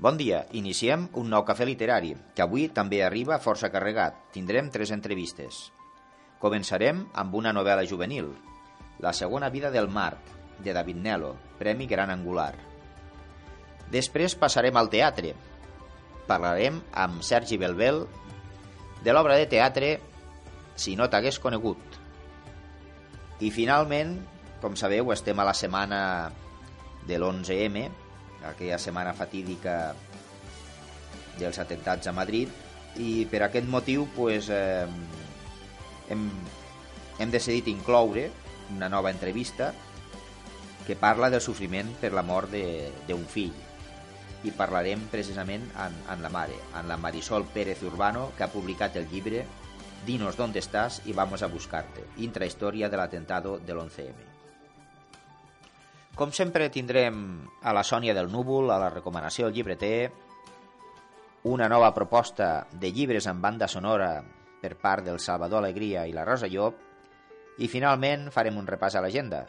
[0.00, 4.14] Bon dia, iniciem un nou cafè literari, que avui també arriba força carregat.
[4.32, 5.58] Tindrem tres entrevistes.
[6.40, 8.30] Començarem amb una novel·la juvenil,
[9.04, 10.32] La segona vida del Marc,
[10.64, 12.54] de David Nelo, Premi Gran Angular.
[13.92, 15.34] Després passarem al teatre.
[16.24, 18.06] Parlarem amb Sergi Belbel
[19.04, 19.98] de l'obra de teatre
[20.76, 22.00] Si no t'hagués conegut.
[23.40, 24.16] I finalment,
[24.62, 26.30] com sabeu, estem a la setmana
[27.04, 27.90] de l'11M,
[28.48, 29.94] aquella setmana fatídica
[31.38, 32.50] dels atentats a Madrid
[33.00, 34.86] i per aquest motiu pues, eh,
[36.10, 36.26] hem,
[37.18, 38.30] hem decidit incloure
[38.74, 39.72] una nova entrevista
[40.86, 42.54] que parla del sofriment per la mort
[43.08, 43.52] d'un fill
[44.44, 48.96] i parlarem precisament amb, amb la mare, amb la Marisol Pérez Urbano que ha publicat
[48.96, 49.44] el llibre
[50.06, 54.29] Dinos dónde estás y vamos a buscarte, intrahistòria de l'atentado de l'11M.
[56.16, 57.20] Com sempre tindrem
[57.62, 60.10] a la Sònia del Núvol, a la recomanació del llibreter,
[61.50, 64.18] una nova proposta de llibres amb banda sonora
[64.60, 66.76] per part del Salvador Alegria i la Rosa Llop
[67.60, 69.46] i finalment farem un repàs a l'agenda.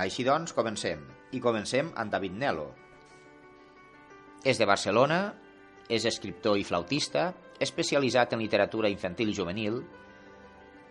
[0.00, 1.02] Així doncs, comencem.
[1.30, 2.66] I comencem amb David Nelo.
[4.42, 5.20] És de Barcelona,
[5.90, 7.30] és escriptor i flautista,
[7.60, 9.82] especialitzat en literatura infantil i juvenil,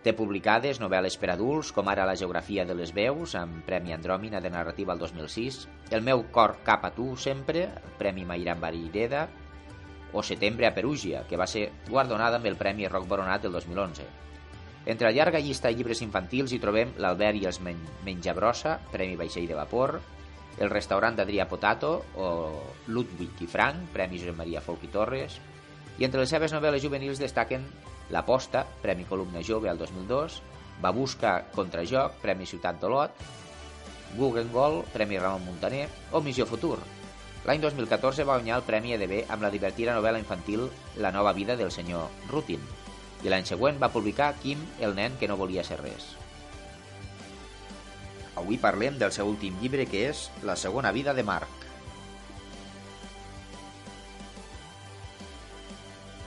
[0.00, 4.40] Té publicades novel·les per adults, com ara La geografia de les veus, amb Premi Andròmina
[4.40, 7.66] de narrativa al 2006, El meu cor cap a tu sempre,
[7.98, 9.26] Premi Mairan Barideda,
[10.12, 14.08] o Setembre a Perúgia, que va ser guardonada amb el Premi Roc Boronat del 2011.
[14.86, 19.20] Entre la llarga llista de llibres infantils hi trobem L'Albert i els men Menjabrossa, Premi
[19.20, 19.98] Vaixell de Vapor,
[20.60, 22.30] El restaurant d'Adrià Potato o
[22.88, 25.36] Ludwig i Frank, Premi Josep Maria Folk i Torres,
[26.00, 27.68] i entre les seves novel·les juvenils destaquen
[28.10, 30.40] L'Aposta, Premi Columna Jove al 2002,
[30.80, 33.22] Babusca contra Joc, Premi Ciutat d'Olot,
[34.16, 36.78] Guggengold, Premi Ramon Montaner o Missió Futur.
[37.46, 40.66] L'any 2014 va guanyar el Premi EDB amb la divertida novel·la infantil
[41.00, 42.60] La nova vida del senyor Rutin
[43.24, 46.14] i l'any següent va publicar Kim, el nen que no volia ser res.
[48.40, 51.66] Avui parlem del seu últim llibre que és La segona vida de Marc.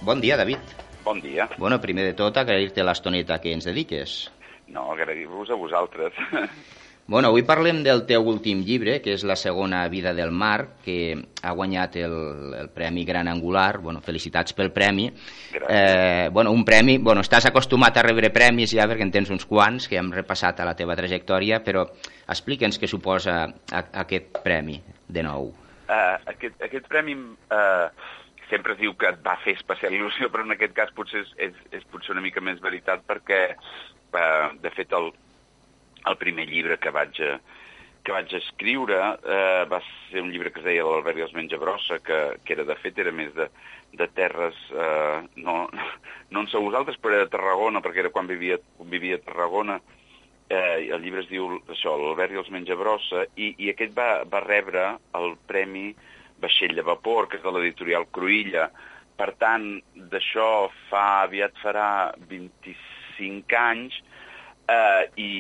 [0.04, 0.83] Bon dia, David.
[1.04, 1.50] Bon dia.
[1.58, 4.32] Bueno, primer de tot, agrair-te l'estoneta que ens dediques.
[4.72, 6.14] No, agrair-vos a vosaltres.
[7.06, 11.18] Bueno, avui parlem del teu últim llibre, que és La segona vida del mar, que
[11.44, 12.14] ha guanyat el,
[12.56, 13.82] el Premi Gran Angular.
[13.84, 15.10] Bueno, felicitats pel premi.
[15.52, 15.68] Gràcies.
[15.68, 16.96] Eh, bueno, un premi...
[17.04, 20.64] Bueno, estàs acostumat a rebre premis ja, perquè en tens uns quants que hem repassat
[20.64, 21.84] a la teva trajectòria, però
[22.24, 24.80] explica'ns què suposa a, aquest premi,
[25.12, 25.52] de nou.
[25.84, 27.20] Uh, aquest, aquest premi...
[27.52, 27.92] Uh,
[28.50, 31.34] sempre es diu que et va fer especial il·lusió, però en aquest cas potser és,
[31.50, 35.12] és, és potser una mica més veritat perquè, eh, de fet, el,
[36.10, 37.22] el primer llibre que vaig,
[38.04, 42.00] que vaig escriure eh, va ser un llibre que es deia L'Albert i els Menjabrossa,
[42.04, 43.48] que, que era, de fet, era més de,
[43.96, 45.58] de terres, eh, no,
[46.34, 49.24] no en sou vosaltres, però era de Tarragona, perquè era quan vivia, quan vivia a
[49.24, 49.80] Tarragona,
[50.50, 54.44] eh, el llibre es diu això, L'Albert i els Menjabrossa, i, i aquest va, va
[54.44, 54.90] rebre
[55.20, 55.94] el premi
[56.42, 58.70] Vaixell de Vapor, que és de l'editorial Cruïlla.
[59.18, 64.00] Per tant, d'això fa, aviat farà 25 anys,
[64.68, 65.32] eh, i,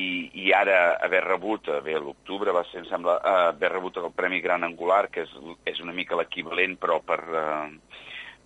[0.45, 4.11] i ara haver rebut, eh, bé, l'octubre va ser, em sembla, eh, haver rebut el
[4.15, 5.33] Premi Gran Angular, que és,
[5.69, 8.03] és una mica l'equivalent, però per, eh,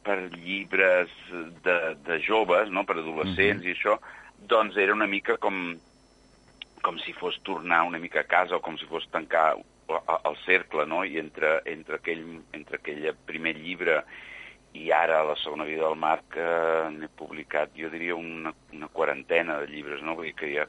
[0.08, 1.12] per llibres
[1.66, 2.86] de, de joves, no?
[2.86, 3.70] per adolescents mm -hmm.
[3.70, 3.98] i això,
[4.48, 5.76] doncs era una mica com,
[6.82, 9.58] com si fos tornar una mica a casa o com si fos tancar
[9.90, 11.04] el cercle, no?
[11.06, 14.02] I entre, entre, aquell, entre aquell primer llibre
[14.78, 19.60] i ara la segona vida del Marc eh, n'he publicat, jo diria, una, una quarantena
[19.62, 20.18] de llibres, no?
[20.20, 20.68] Vull dir que ja,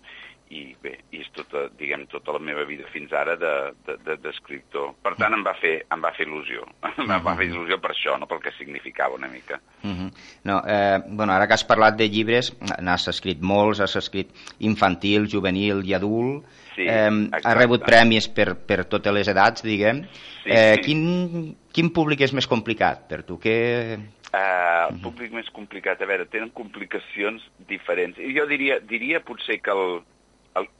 [0.50, 4.86] i bé, i és tota, diguem, tota la meva vida fins ara d'escriptor.
[4.88, 6.64] De, de, per tant, em va fer, em va fer il·lusió.
[6.64, 7.06] Uh -huh.
[7.06, 9.60] em va fer il·lusió per això, no pel que significava una mica.
[9.82, 10.10] Uh -huh.
[10.44, 15.28] no, eh, bueno, ara que has parlat de llibres, n'has escrit molts, has escrit infantil,
[15.28, 16.44] juvenil i adult,
[16.78, 17.10] Sí, eh,
[17.42, 20.04] ha rebut premis per, per totes les edats, diguem.
[20.44, 20.82] Sí, eh, sí.
[20.84, 23.38] Quin, quin públic és més complicat per tu?
[23.42, 23.98] Què...
[24.28, 28.16] Uh, el públic més complicat, a veure, tenen complicacions diferents.
[28.36, 30.02] Jo diria, diria potser que el,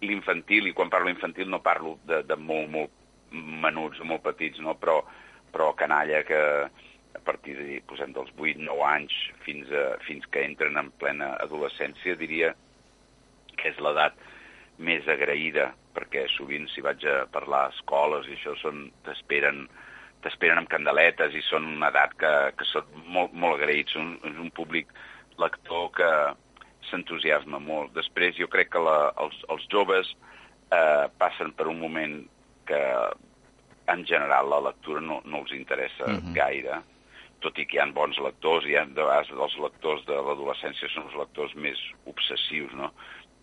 [0.03, 2.95] l'infantil, i quan parlo infantil no parlo de, de molt, molt
[3.33, 4.75] menuts, molt petits, no?
[4.81, 5.01] però,
[5.53, 6.41] però canalla que
[7.19, 12.17] a partir de, posem dels 8-9 anys fins, a, fins que entren en plena adolescència,
[12.21, 12.55] diria
[13.59, 14.17] que és l'edat
[14.79, 18.55] més agraïda, perquè sovint si vaig a parlar a escoles i això
[19.07, 19.67] t'esperen
[20.23, 24.39] t'esperen amb candeletes i són una edat que, que són molt, molt agraïts, són, és
[24.43, 24.91] un públic
[25.39, 26.11] lector que,
[26.91, 27.95] s'entusiasma molt.
[27.95, 30.11] Després jo crec que la, els, els joves
[30.73, 32.21] eh, passen per un moment
[32.69, 32.83] que,
[33.89, 36.35] en general la lectura no, no els interessa uh -huh.
[36.35, 36.83] gaire,
[37.41, 40.89] tot i que hi ha bons lectors, i ha, de vegades els lectors de l'adolescència
[40.89, 42.93] són els lectors més obsessius, no?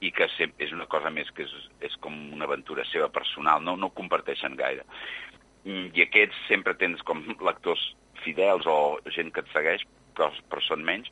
[0.01, 0.27] i que
[0.59, 4.55] és una cosa més que és, és com una aventura seva personal, no, no comparteixen
[4.55, 4.83] gaire.
[5.65, 7.81] Mm, I aquests sempre tens com lectors
[8.23, 8.77] fidels o
[9.15, 9.85] gent que et segueix,
[10.17, 11.09] però, però són menys,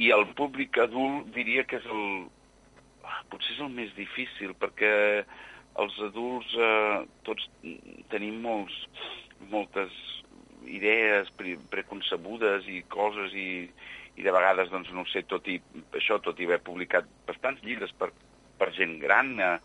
[0.00, 2.26] i el públic adult diria que és el...
[3.30, 4.92] potser és el més difícil, perquè
[5.82, 7.46] els adults eh, tots
[8.12, 8.74] tenim molts,
[9.52, 9.94] moltes
[10.68, 13.48] idees pre preconcebudes i coses i,
[14.18, 15.58] i de vegades, doncs, no sé, tot i
[15.96, 18.10] això, tot i haver publicat bastants llibres per,
[18.58, 19.56] per gent gran eh,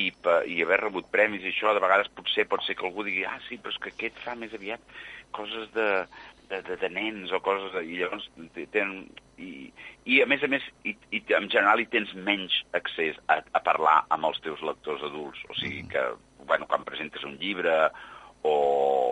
[0.00, 3.04] i, per, i haver rebut premis i això, de vegades potser pot ser que algú
[3.04, 4.94] digui ah, sí, però és que aquest fa més aviat
[5.36, 5.88] coses de,
[6.52, 8.28] de, de, de nens o coses, i llavors
[8.74, 9.06] tenen,
[9.40, 9.70] i,
[10.08, 13.62] i a més a més, i, i en general hi tens menys accés a, a
[13.64, 15.92] parlar amb els teus lectors adults, o sigui mm.
[15.92, 16.06] que,
[16.48, 17.74] bueno, quan presentes un llibre
[18.48, 18.56] o,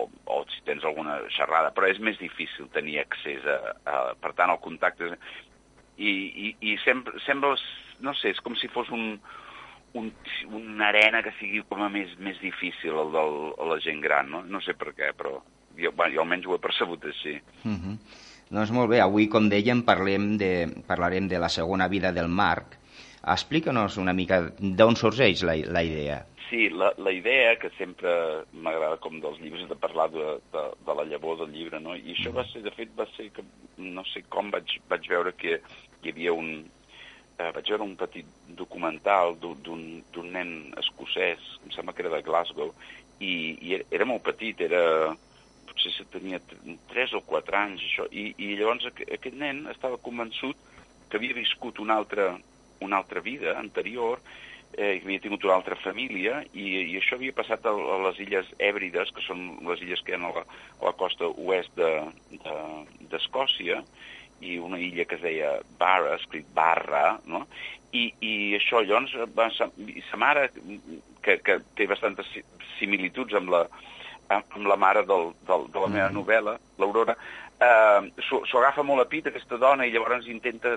[0.07, 4.53] o si tens alguna xerrada, però és més difícil tenir accés a, a per tant,
[4.53, 5.15] el contacte...
[6.01, 7.51] I, i, i sempre, sembla,
[8.01, 9.19] no sé, és com si fos un,
[9.93, 10.11] un,
[10.55, 13.23] una arena que sigui com a més, més difícil el de
[13.71, 14.43] la gent gran, no?
[14.43, 15.37] No sé per què, però
[15.77, 17.39] jo, bueno, jo almenys ho he percebut així.
[17.63, 17.97] Mm -hmm.
[18.51, 22.77] Doncs molt bé, avui, com dèiem, parlem de, parlarem de la segona vida del Marc.
[23.23, 26.25] Explica'ns una mica d'on sorgeix la, la idea.
[26.49, 28.11] Sí, la, la idea, que sempre
[28.51, 31.95] m'agrada com dels llibres de parlar de, de, de la llavor del llibre, no?
[31.95, 33.43] i això va ser, de fet, va ser que
[33.77, 35.61] no sé com vaig, vaig veure que
[36.03, 36.65] hi havia un,
[37.37, 40.51] eh, vaig veure un petit documental d'un nen
[40.81, 42.73] escocès, em sembla que era de Glasgow,
[43.21, 45.13] i, i era, molt petit, era
[45.69, 46.41] potser se tenia
[46.91, 50.57] 3 o 4 anys, això, i, i llavors aquest nen estava convençut
[51.09, 52.31] que havia viscut una altra,
[52.81, 54.19] una altra vida anterior,
[54.77, 58.49] eh, havia tingut una altra família, i, i això havia passat a, a les illes
[58.59, 60.45] Hèbrides, que són les illes que hi ha a la,
[60.79, 64.09] a la costa oest d'Escòcia, de, de,
[64.41, 67.45] i una illa que es deia Barra, escrit Barra, no?
[67.91, 69.67] I, i això, llavors, va, sa,
[70.07, 70.47] sa mare,
[71.21, 72.29] que, que té bastantes
[72.79, 73.65] similituds amb la,
[74.39, 76.17] amb la mare del, del, de la meva mm.
[76.17, 77.17] novel·la, l'Aurora,
[77.61, 80.75] eh, s'ho agafa molt a pit aquesta dona i llavors intenta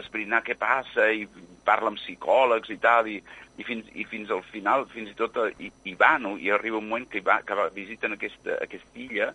[0.00, 1.26] esbrinar què passa i
[1.64, 3.20] parla amb psicòlegs i tal, i,
[3.56, 6.34] i, fins, i fins al final, fins i tot, hi, hi va, no?
[6.38, 9.30] i arriba un moment que, va, que visiten aquesta, aquesta illa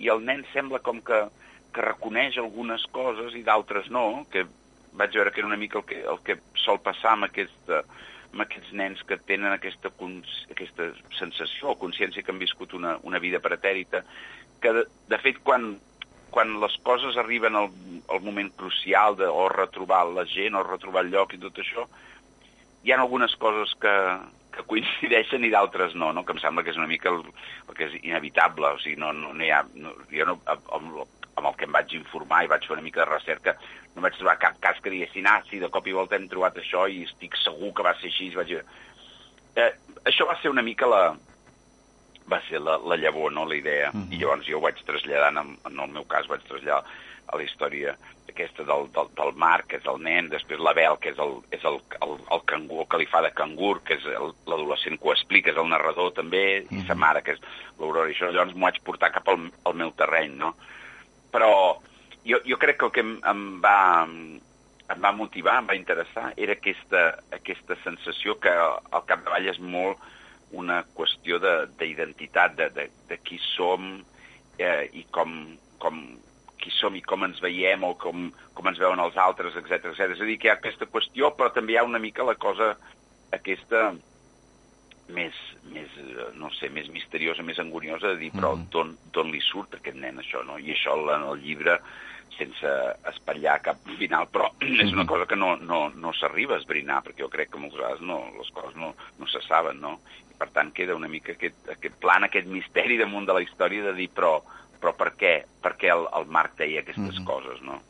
[0.00, 1.26] i el nen sembla com que,
[1.74, 4.46] que reconeix algunes coses i d'altres no, que
[4.96, 7.84] vaig veure que era una mica el que, el que sol passar amb aquesta,
[8.32, 9.92] amb aquests nens que tenen aquesta,
[10.50, 10.88] aquesta
[11.18, 14.02] sensació o consciència que han viscut una, una vida pretèrita,
[14.60, 15.74] que de, de fet quan,
[16.34, 17.70] quan les coses arriben al,
[18.08, 21.86] al moment crucial de o retrobar la gent o retrobar el lloc i tot això,
[22.84, 23.94] hi ha algunes coses que,
[24.54, 27.22] que coincideixen i d'altres no, no, que em sembla que és una mica el,
[27.68, 31.02] el que és inevitable, o sigui, no, no, no hi ha, no, jo no, amb,
[31.36, 33.56] amb el que em vaig informar i vaig fer una mica de recerca,
[33.94, 36.58] no vaig trobar cap cas que diguessin, ah, sí, de cop i volta hem trobat
[36.60, 38.30] això i estic segur que va ser així.
[38.36, 38.54] Vaig...
[39.58, 39.70] Eh,
[40.06, 41.02] això va ser una mica la,
[42.30, 43.90] va ser la, la llavor, no?, la idea.
[43.90, 44.12] Uh -huh.
[44.14, 46.84] I llavors jo ho vaig traslladant, en, en el meu cas vaig traslladar
[47.26, 47.96] a la història
[48.28, 51.64] aquesta del, del, del Marc, que és el nen, després l'Abel, que és el, és
[51.64, 54.04] el, el, el cangur, que li fa de cangur, que és
[54.46, 56.82] l'adolescent que ho explica, és el narrador també, uh -huh.
[56.82, 57.40] i sa mare, que és
[57.78, 60.54] l'Aurora, i això llavors m'ho vaig portar cap al, al meu terreny, no?
[61.32, 61.80] Però
[62.24, 66.32] jo, jo crec que el que em, em, va, em va motivar, em va interessar,
[66.36, 69.98] era aquesta, aquesta sensació que al capdavall és molt
[70.52, 73.92] una qüestió d'identitat, de, de, de, de qui som
[74.58, 76.02] eh, i com, com,
[76.60, 80.14] qui som i com ens veiem o com, com ens veuen els altres, etc etc.
[80.14, 82.36] És a dir, que hi ha aquesta qüestió, però també hi ha una mica la
[82.40, 82.74] cosa
[83.32, 83.90] aquesta
[85.10, 85.34] més,
[85.72, 85.96] més,
[86.38, 88.96] no sé, més misteriosa, més angoniosa, de dir, però mm -hmm.
[89.12, 90.58] d'on li surt aquest nen, això, no?
[90.58, 91.80] I això en el llibre,
[92.38, 92.68] sense
[93.10, 94.86] espatllar cap final, però mm -hmm.
[94.86, 97.80] és una cosa que no, no, no s'arriba a esbrinar, perquè jo crec que moltes
[97.80, 100.00] vegades no, les coses no, no se saben, no?
[100.40, 103.92] Per tant queda una mica aquest, aquest plan, aquest misteri damunt de la història de
[103.98, 104.38] dir, però,
[104.80, 105.34] però per què?
[105.60, 107.26] Per què el, el Marc deia aquestes mm -hmm.
[107.28, 107.80] coses, no?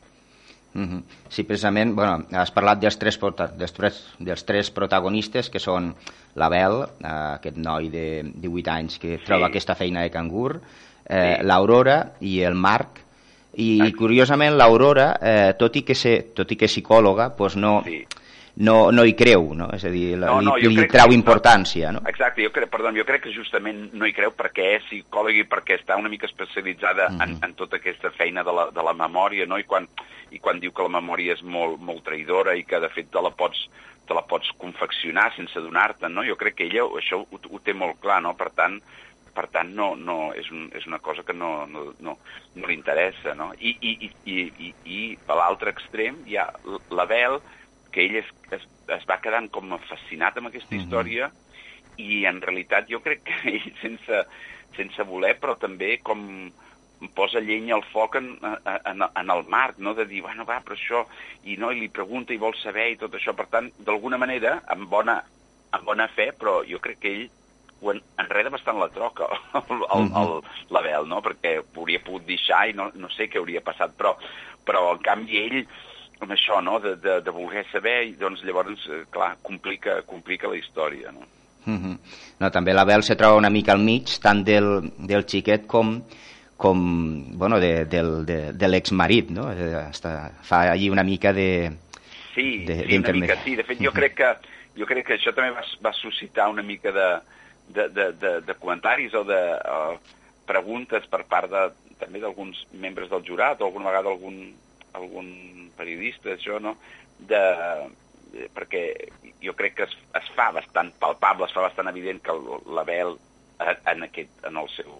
[0.73, 1.03] Mm -hmm.
[1.29, 3.19] Sí, precisament, bueno, has parlat dels tres,
[3.57, 5.95] dels, tres, dels tres protagonistes, que són
[6.35, 9.23] l'Abel, eh, aquest noi de 18 anys que sí.
[9.25, 10.61] troba aquesta feina de cangur,
[11.05, 11.45] eh, sí.
[11.45, 12.99] l'Aurora i el Marc,
[13.53, 17.83] i curiosament l'Aurora, eh, tot, i que ser, tot i que és psicòloga, doncs no,
[17.83, 18.05] sí
[18.55, 19.69] no, no hi creu, no?
[19.75, 22.01] És a dir, no, no, li, li trau que, importància, no?
[22.09, 25.47] Exacte, jo crec, perdó, jo crec que justament no hi creu perquè és psicòleg i
[25.49, 27.23] perquè està una mica especialitzada mm -hmm.
[27.23, 29.57] en, en tota aquesta feina de la, de la memòria, no?
[29.57, 29.87] I quan,
[30.31, 33.21] I quan diu que la memòria és molt, molt traïdora i que, de fet, te
[33.21, 33.69] la pots,
[34.07, 36.23] te la pots confeccionar sense donar-te, no?
[36.23, 38.33] Jo crec que ella això ho, ho té molt clar, no?
[38.33, 38.81] Per tant,
[39.33, 42.17] per tant, no, no, és, un, és una cosa que no, no, no,
[42.55, 43.53] no li interessa, no?
[43.59, 46.49] I, i, i, i, i, i a l'altre extrem hi ha
[46.91, 47.39] l'Abel,
[47.91, 48.65] que ell es, es,
[48.97, 50.83] es va quedant com fascinat amb aquesta mm -hmm.
[50.85, 51.31] història
[51.97, 54.25] i en realitat jo crec que ell sense,
[54.75, 56.51] sense voler, però també com
[57.15, 58.37] posa llenya al foc en,
[58.85, 59.93] en, en el marc, no?
[59.93, 61.05] de dir, bueno, va, però això,
[61.43, 63.33] i no, i li pregunta i vol saber i tot això.
[63.33, 65.17] Per tant, d'alguna manera, amb bona,
[65.71, 67.29] amb bona fe, però jo crec que ell
[67.81, 69.25] ho enreda bastant la troca,
[70.73, 71.21] l'Abel, no?
[71.25, 74.13] perquè hauria pogut deixar i no, no sé què hauria passat, però,
[74.67, 75.63] però en canvi ell
[76.21, 80.49] amb això, no?, de, de, de voler saber, i doncs llavors, eh, clar, complica, complica
[80.51, 81.27] la història, no?
[81.65, 81.97] Mm -hmm.
[82.39, 86.01] no també l'Abel se troba una mica al mig, tant del, del xiquet com,
[86.57, 89.47] com bueno, de, del, de, de l'exmarit, no?
[89.89, 91.71] Hasta eh, fa allí una mica de...
[92.35, 93.55] Sí, de, sí una mica, sí.
[93.55, 94.35] De fet, jo crec que,
[94.77, 97.19] jo crec que això també va, va suscitar una mica de,
[97.67, 99.99] de, de, de, de comentaris o de o
[100.45, 104.53] preguntes per part de, també d'alguns membres del jurat o alguna vegada algun,
[104.97, 106.75] algun periodista, això, no?
[107.17, 107.41] De,
[108.55, 108.85] perquè
[109.43, 112.35] jo crec que es, es fa bastant palpable, es fa bastant evident que
[112.71, 113.17] l'Abel
[113.61, 114.93] en, aquest, en el seu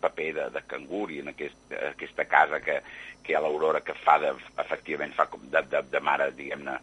[0.00, 1.58] paper de, de cangur i en aquest,
[1.90, 2.78] aquesta casa que,
[3.24, 6.76] que hi ha l'Aurora que fa de, efectivament fa com de, de, de mare, diguem-ne,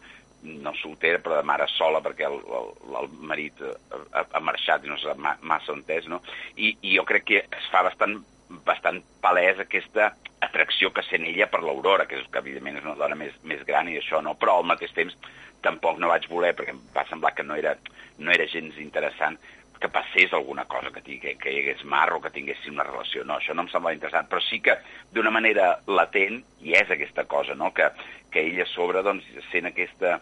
[0.44, 4.92] no soltera, però de mare sola, perquè el, el, el marit ha, ha marxat i
[4.92, 6.20] no s'ha massa entès, no?
[6.58, 8.20] I, I jo crec que es fa bastant,
[8.66, 10.12] bastant palès aquesta
[10.44, 13.64] atracció que sent ella per l'Aurora, que, és, que evidentment és una dona més, més
[13.68, 15.18] gran i això no, però al mateix temps
[15.64, 17.78] tampoc no vaig voler, perquè em va semblar que no era,
[18.20, 19.40] no era gens interessant
[19.84, 23.26] que passés alguna cosa, que, tingui, que hi hagués mar o que tinguéssim una relació.
[23.28, 24.78] No, això no em semblava interessant, però sí que
[25.12, 27.74] d'una manera latent hi és aquesta cosa, no?
[27.76, 27.90] que,
[28.32, 30.22] que ella a sobre doncs, sent aquesta,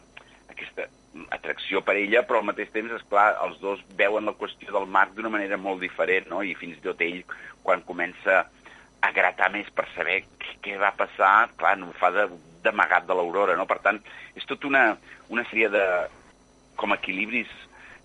[0.51, 0.87] aquesta
[1.35, 4.87] atracció per ella, però al mateix temps, és clar, els dos veuen la qüestió del
[4.87, 6.41] mar d'una manera molt diferent, no?
[6.43, 7.21] i fins i tot ell,
[7.63, 8.45] quan comença
[9.01, 10.21] a gratar més per saber
[10.61, 13.65] què, va passar, clar, no ho fa d'amagat de, de l'Aurora, no?
[13.69, 13.97] Per tant,
[14.37, 14.83] és tota una,
[15.33, 15.85] una sèrie de
[16.79, 17.49] com equilibris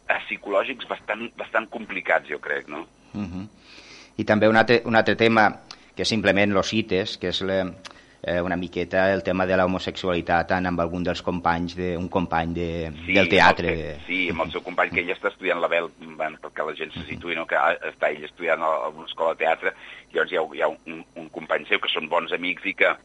[0.08, 2.86] eh, psicològics bastant, bastant complicats, jo crec, no?
[3.12, 3.28] Uh mhm.
[3.32, 3.48] -huh.
[4.16, 5.60] I també un altre, un altre tema
[5.94, 7.64] que simplement lo cites, que és la,
[8.26, 12.54] eh, una miqueta el tema de l'homosexualitat tant amb algun dels companys, de, un company
[12.56, 12.68] de,
[13.04, 13.72] sí, del teatre.
[13.72, 16.66] Amb el, sí, amb el seu company, que ell està estudiant la Bel, bueno, perquè
[16.66, 17.46] la gent se situï, no?
[17.46, 17.60] que
[17.92, 19.76] està ell estudiant a una escola de teatre,
[20.10, 22.74] i llavors hi ha, hi ha un, un company seu que són bons amics i
[22.82, 22.96] que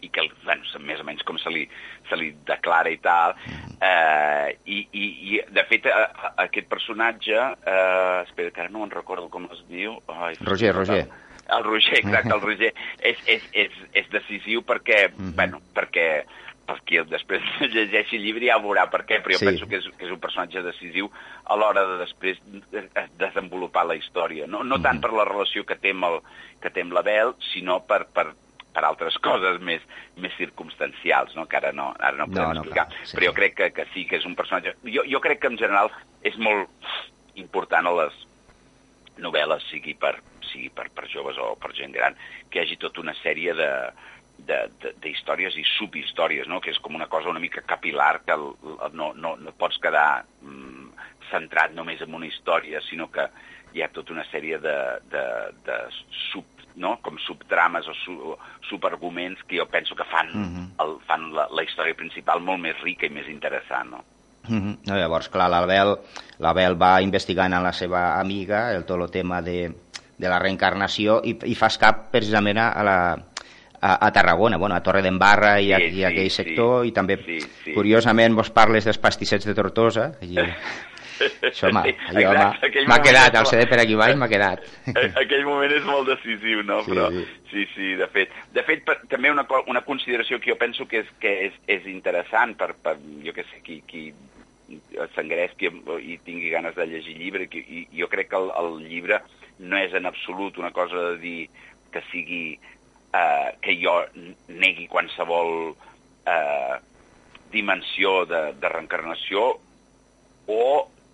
[0.00, 1.66] i que bueno, més o menys com se li,
[2.08, 3.34] se li declara i tal.
[3.76, 8.80] Eh, i, i, I, de fet, a, a, aquest personatge, eh, espera, que ara no
[8.80, 9.98] me'n recordo com es diu...
[10.08, 11.04] Ai, Roger, Roger.
[11.04, 15.34] Tal el Roger, exacte, el Roger és, és, és, és decisiu perquè, mm -hmm.
[15.36, 16.24] bueno, perquè
[16.70, 17.42] per qui després
[17.74, 19.48] llegeixi el llibre ja veurà per què, però jo sí.
[19.48, 21.10] penso que és, que és un personatge decisiu
[21.44, 22.38] a l'hora de després
[23.18, 24.46] desenvolupar la història.
[24.46, 25.02] No, no tant mm -hmm.
[25.02, 26.20] per la relació que té amb, el,
[26.62, 28.26] que té amb l'Abel, sinó per, per,
[28.74, 29.82] per altres coses més,
[30.16, 31.46] més circumstancials, no?
[31.46, 32.86] que ara no, ara no podem no, no, explicar.
[32.88, 34.76] Clar, sí, però jo crec que, que sí, que és un personatge...
[34.84, 35.90] Jo, jo crec que en general
[36.22, 36.68] és molt
[37.34, 38.26] important a les
[39.18, 42.16] novel·les, sigui per, sigui per, per joves o per gent gran,
[42.50, 43.70] que hi hagi tota una sèrie de,
[45.02, 46.60] d'històries i subhistòries, no?
[46.60, 49.78] que és com una cosa una mica capilar, que el, el, no, no, no pots
[49.82, 50.86] quedar mm,
[51.30, 53.26] centrat només en una història, sinó que
[53.74, 54.78] hi ha tota una sèrie de,
[55.12, 55.24] de,
[55.66, 55.76] de
[56.30, 56.46] sub,
[56.80, 56.96] no?
[57.04, 58.16] com subtrames o, su,
[58.70, 60.54] subarguments que jo penso que fan, mhm.
[60.54, 60.86] -huh.
[60.86, 63.90] el, fan la, la història principal molt més rica i més interessant.
[63.90, 64.04] No?
[64.50, 64.78] -huh.
[64.86, 69.70] no, llavors, clar, l'Abel va investigant amb la seva amiga el tot el tema de,
[70.20, 72.98] de la reencarnació i, i fas cap precisament a, la,
[73.80, 77.16] a, a Tarragona, bueno, a Torre d'Embarra i, sí, i aquell sector, sí, i també,
[77.24, 77.74] sí, sí.
[77.74, 80.36] curiosament, vos parles dels pastissets de Tortosa, i
[81.50, 81.96] això m'ha sí,
[83.04, 84.64] quedat, el CD per aquí baix m'ha quedat.
[85.22, 86.80] Aquell moment és molt decisiu, no?
[86.84, 87.08] Sí, Però,
[87.52, 88.32] sí, sí, de fet.
[88.56, 91.88] De fet, per, també una, una consideració que jo penso que és, que és, és
[91.92, 94.10] interessant per, per jo que sé, qui, qui
[95.16, 95.70] s'engresqui
[96.06, 99.20] i tingui ganes de llegir llibre, i, i jo crec que el, el llibre
[99.60, 101.40] no és en absolut una cosa de dir
[101.92, 103.96] que sigui eh, que jo
[104.48, 105.74] negui qualsevol
[106.26, 106.76] eh,
[107.52, 109.50] dimensió de, de reencarnació
[110.50, 110.64] o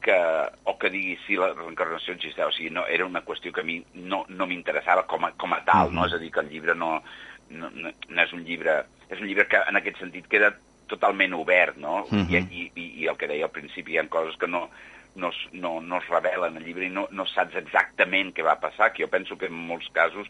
[0.07, 0.19] que,
[0.65, 2.47] o que digui si la reencarnació existeix.
[2.47, 5.53] O sigui, no, era una qüestió que a mi no, no m'interessava com, a, com
[5.57, 6.01] a tal, mm -hmm.
[6.01, 6.07] no?
[6.07, 7.03] És a dir, que el llibre no,
[7.51, 8.85] no, no és un llibre...
[9.09, 10.53] És un llibre que en aquest sentit queda
[10.87, 12.07] totalment obert, no?
[12.11, 12.49] Mm -hmm.
[12.51, 14.71] I, i, I el que deia al principi, hi ha coses que no,
[15.17, 18.93] no, no, no es revelen al llibre i no, no saps exactament què va passar,
[18.93, 20.29] que jo penso que en molts casos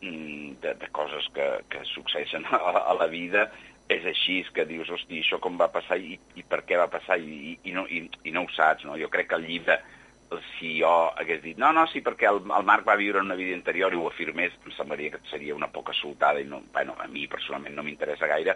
[0.00, 2.60] mm, de, de coses que, que succeeixen a,
[2.92, 3.48] a la vida
[3.90, 7.18] és així, que dius, hosti, això com va passar i, i per què va passar
[7.18, 8.94] i, i, no, i, i no ho saps, no?
[9.00, 9.80] Jo crec que el llibre
[10.58, 13.56] si jo hagués dit no, no, sí, perquè el, el Marc va viure una vida
[13.56, 17.08] interior i ho afirmés, em semblaria que seria una poca soltada i no, bueno, a
[17.10, 18.54] mi personalment no m'interessa gaire,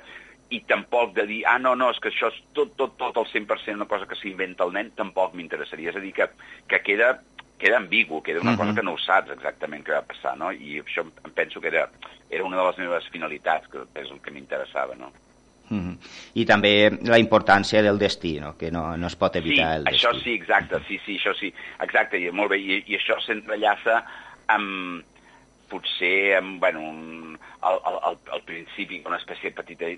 [0.50, 3.26] i tampoc de dir, ah, no, no, és que això és tot, tot, tot el
[3.30, 5.90] 100% una cosa que s'inventa el nen, tampoc m'interessaria.
[5.90, 6.28] És a dir, que,
[6.68, 7.14] que queda,
[7.58, 8.60] queda ambigu, queda una uh -huh.
[8.60, 10.52] cosa que no ho saps exactament què va passar, no?
[10.52, 11.88] I això em penso que era,
[12.30, 15.12] era una de les meves finalitats, que és el que m'interessava, no?
[15.70, 15.98] Mm -hmm.
[16.34, 18.56] I també la importància del destí, no?
[18.56, 20.06] que no, no es pot evitar sí, el destí.
[20.06, 24.04] això sí, exacte, sí, sí, això sí, exacte, i molt bé, i, i això s'entrellaça
[24.46, 25.02] amb,
[25.74, 29.90] potser amb, bueno, un, al, al, al principi una espècie de petita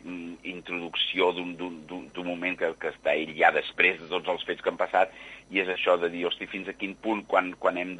[0.48, 4.80] introducció d'un moment que, que està ell ja després de tots els fets que han
[4.80, 5.12] passat,
[5.52, 7.96] i és això de dir, hosti, fins a quin punt, quan, quan hem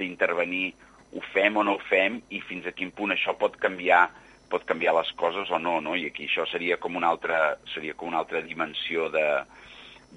[0.00, 0.72] d'intervenir,
[1.14, 4.08] ho fem o no ho fem, i fins a quin punt això pot canviar
[4.48, 5.92] pot canviar les coses o no, no?
[5.92, 9.26] I aquí això seria com una altra, seria com una altra dimensió de,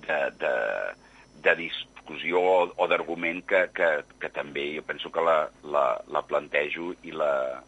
[0.08, 0.54] de, de,
[1.44, 1.56] de
[2.02, 3.90] discussió o, o d'argument que, que,
[4.20, 7.62] que també jo penso que la, la, la plantejo i la,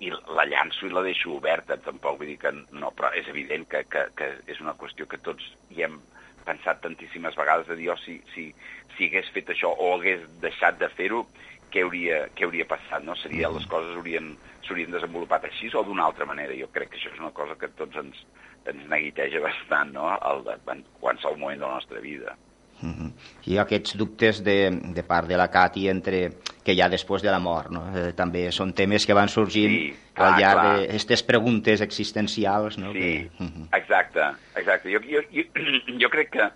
[0.00, 3.66] i la llanço i la deixo oberta, tampoc vull dir que no, però és evident
[3.70, 5.98] que, que, que és una qüestió que tots hi hem
[6.46, 8.48] pensat tantíssimes vegades de dir, oh, si, si,
[8.96, 11.26] si hagués fet això o hagués deixat de fer-ho,
[11.72, 13.16] què hauria, què hauria passat, no?
[13.20, 14.32] Seria, les coses haurien,
[14.64, 16.56] s'haurien desenvolupat així o d'una altra manera.
[16.56, 18.22] Jo crec que això és una cosa que tots ens,
[18.64, 22.38] ens neguiteja bastant, no?, el de, en qualsevol moment de la nostra vida.
[22.82, 23.10] Uh -huh.
[23.46, 26.30] I aquests dubtes de, de part de la Cati entre
[26.64, 27.82] que hi ha després de la mort, no?
[27.96, 32.92] Eh, també són temes que van sorgint sí, clar, al llarg d'aquestes preguntes existencials, no?
[32.92, 33.44] Sí, que...
[33.44, 33.66] uh -huh.
[33.72, 34.20] exacte,
[34.54, 34.92] exacte.
[34.92, 35.42] Jo, jo, jo,
[36.02, 36.50] jo crec que,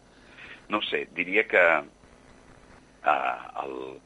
[0.69, 1.65] no sé, diria que
[3.05, 4.01] uh, el,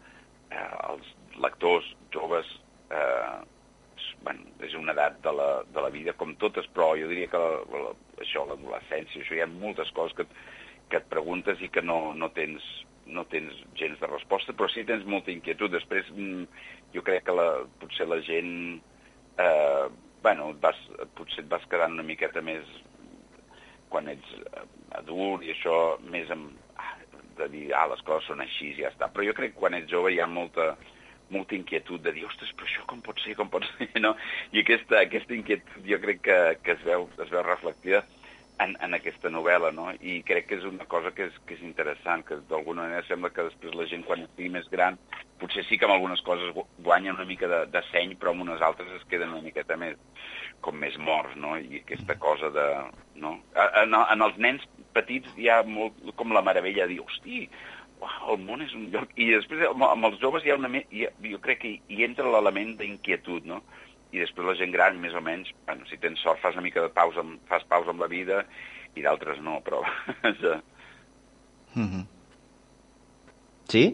[0.51, 1.07] eh, els
[1.43, 2.47] lectors joves
[2.91, 3.45] eh,
[4.27, 7.39] bueno, és una edat de la, de la vida com totes, però jo diria que
[7.39, 7.51] la,
[7.85, 7.93] la,
[8.25, 10.27] això, l'adolescència, això hi ha moltes coses que,
[10.91, 12.65] que et preguntes i que no, no, tens,
[13.07, 15.73] no tens gens de resposta, però sí tens molta inquietud.
[15.75, 16.45] Després mm,
[16.95, 17.49] jo crec que la,
[17.81, 18.53] potser la gent,
[19.43, 19.87] eh,
[20.23, 20.83] bueno, et vas,
[21.19, 22.69] potser et vas quedant una miqueta més,
[23.91, 24.67] quan ets eh,
[25.01, 25.77] adult i això,
[26.13, 26.55] més amb,
[27.37, 29.11] de dir, ah, les coses són així i ja està.
[29.13, 30.73] Però jo crec que quan ets jove hi ha molta,
[31.35, 34.15] molta inquietud de dir, ostres, però això com pot ser, com pot ser, no?
[34.55, 38.05] I aquesta, aquesta inquietud jo crec que, que es, veu, es veu reflectida
[38.63, 39.91] en, en aquesta novel·la, no?
[40.01, 43.33] I crec que és una cosa que és, que és interessant, que d'alguna manera sembla
[43.35, 44.97] que després la gent, quan estigui més gran,
[45.41, 48.65] potser sí que amb algunes coses guanyen una mica de, de seny, però amb unes
[48.65, 50.01] altres es queden una miqueta més,
[50.65, 51.57] com més morts, no?
[51.61, 52.67] I aquesta cosa de...
[53.21, 53.37] No?
[53.83, 54.65] En, en els nens
[54.97, 57.45] petits hi ha molt, com la meravella de dir, hosti,
[58.01, 59.13] uau, el món és un lloc...
[59.21, 60.73] I després amb els joves hi ha una...
[60.73, 63.61] Hi ha, jo crec que hi entra l'element d'inquietud, no?
[64.17, 66.81] I després la gent gran, més o menys, bueno, si tens sort fas una mica
[66.81, 68.43] de pausa, amb, fas pausa amb la vida
[68.97, 69.83] i d'altres no, però...
[71.77, 72.05] mm -hmm.
[73.69, 73.85] Sí?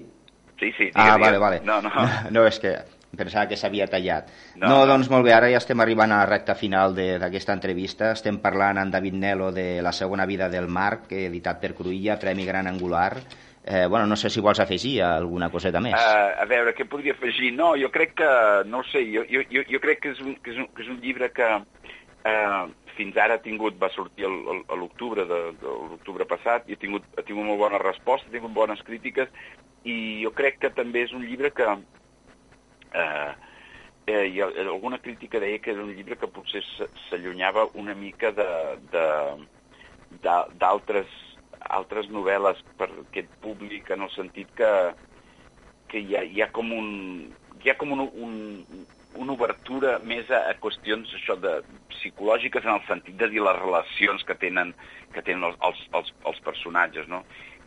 [0.61, 0.85] Sí, sí.
[0.85, 1.61] Digue, ah, vale, vale.
[1.65, 1.91] No, no.
[2.31, 2.77] No, és que
[3.17, 4.29] pensava que s'havia tallat.
[4.57, 8.13] No, no, doncs molt bé, ara ja estem arribant a la recta final d'aquesta entrevista.
[8.13, 12.47] Estem parlant amb David Nelo de La segona vida del Marc, editat per Cruïlla, Premi
[12.47, 13.17] Gran Angular.
[13.65, 15.95] Eh, bueno, no sé si vols afegir alguna coseta més.
[15.95, 17.53] Uh, a veure, què podria afegir?
[17.55, 18.31] No, jo crec que,
[18.67, 20.99] no sé, jo, jo, jo crec que és un, que és un, que és un
[21.05, 22.65] llibre que uh,
[22.97, 27.07] fins ara ha tingut, va sortir a l'octubre de, de l'octubre passat, i ha tingut,
[27.15, 29.31] ha tingut molt bona resposta, ha tingut bones crítiques,
[29.87, 31.69] i jo crec que també és un llibre que,
[32.99, 33.33] eh,
[34.07, 36.63] eh, i alguna crítica deia que era un llibre que potser
[37.09, 38.35] s'allunyava una mica
[40.13, 41.07] d'altres
[41.71, 44.73] altres novel·les per aquest públic en el sentit que,
[45.89, 46.91] que hi, ha, hi ha com un
[47.63, 48.85] hi ha com un, un,
[49.23, 51.61] una obertura més a, a qüestions això de
[51.95, 54.73] psicològiques en el sentit de dir les relacions que tenen,
[55.15, 57.23] que tenen els, els, els, els personatges, no?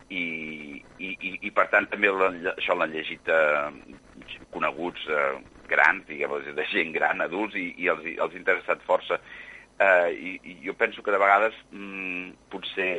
[0.06, 2.12] I, i, i, i per tant també
[2.52, 5.32] això l'han llegit eh, coneguts eh,
[5.66, 9.18] grans, diguem de gent gran, adults, i, i els, els ha interessat força.
[9.82, 12.92] Eh, i, I jo penso que de vegades mm, potser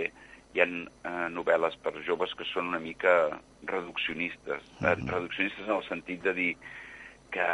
[0.54, 3.14] hi ha eh, novel·les per joves que són una mica
[3.64, 4.64] reduccionistes.
[4.80, 5.10] Mm -hmm.
[5.12, 6.54] reduccionistes en el sentit de dir
[7.32, 7.48] que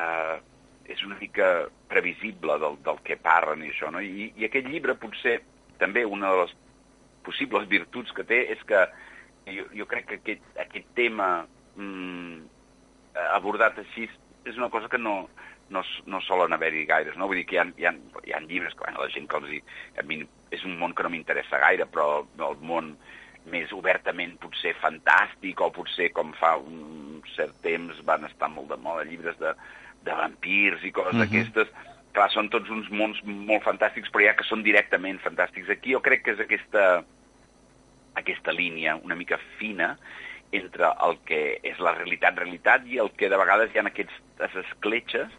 [0.86, 4.02] és una mica previsible del, del que parlen i això, no?
[4.02, 5.42] I, I aquest llibre potser
[5.80, 6.56] també una de les
[7.24, 8.82] possibles virtuts que té és que
[9.48, 12.44] jo, jo crec que aquest, aquest tema mm,
[13.32, 14.10] abordat així
[14.46, 15.30] és una cosa que no,
[15.70, 17.28] no, no solen haver-hi gaires, no?
[17.28, 17.94] Vull dir que hi ha, hi ha,
[18.26, 19.62] hi ha llibres que bueno, la gent que els hi...
[20.00, 20.22] A mi
[20.54, 22.94] és un món que no m'interessa gaire, però el món
[23.52, 28.78] més obertament potser fantàstic o potser com fa un cert temps van estar molt de
[28.80, 29.52] moda llibres de,
[30.06, 31.26] de vampirs i coses uh -huh.
[31.26, 31.74] d'aquestes.
[32.14, 35.70] Clar, són tots uns mons molt fantàstics, però ja que són directament fantàstics.
[35.70, 37.04] Aquí jo crec que és aquesta,
[38.14, 39.98] aquesta línia una mica fina
[40.52, 44.56] entre el que és la realitat, realitat, i el que de vegades hi ha aquestes
[44.56, 45.32] escletxes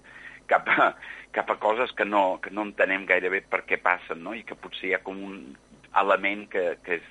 [0.51, 0.93] cap a,
[1.35, 4.35] cap a coses que no, que no entenem gaire bé per què passen, no?
[4.35, 5.41] i que potser hi ha com un
[6.01, 7.11] element que, que, és,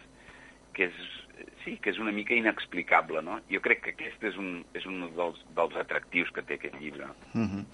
[0.76, 1.04] que és
[1.64, 3.40] sí, que és una mica inexplicable, no?
[3.52, 7.08] Jo crec que aquest és un, és un dels, dels atractius que té aquest llibre.
[7.34, 7.66] Mm -hmm.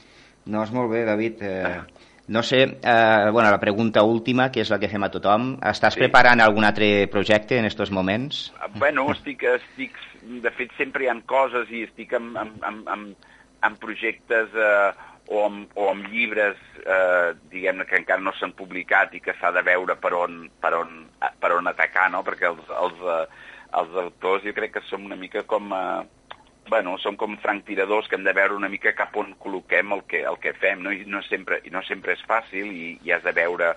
[0.46, 1.42] No, és molt bé, David.
[1.42, 1.86] Eh, ah.
[2.28, 5.58] No sé, eh, bueno, la pregunta última, que és la que fem a tothom.
[5.62, 6.00] Estàs sí.
[6.00, 8.54] preparant algun altre projecte en aquests moments?
[8.60, 9.98] Ah, bueno, estic, estic...
[10.22, 13.16] De fet, sempre hi ha coses i estic amb, amb, amb, amb,
[13.62, 14.50] amb projectes...
[14.54, 14.94] Eh,
[15.30, 19.52] o amb, o amb llibres, eh, diguem-ne, que encara no s'han publicat i que s'ha
[19.54, 21.04] de veure per on, per on,
[21.42, 22.24] per on atacar, no?
[22.26, 25.74] Perquè els, els, eh, els autors jo crec que som una mica com...
[25.74, 26.40] Eh,
[26.70, 30.20] bueno, som com franctiradors que hem de veure una mica cap on col·loquem el que,
[30.30, 30.94] el que fem, no?
[30.94, 33.72] I no sempre, no sempre és fàcil i, i has de veure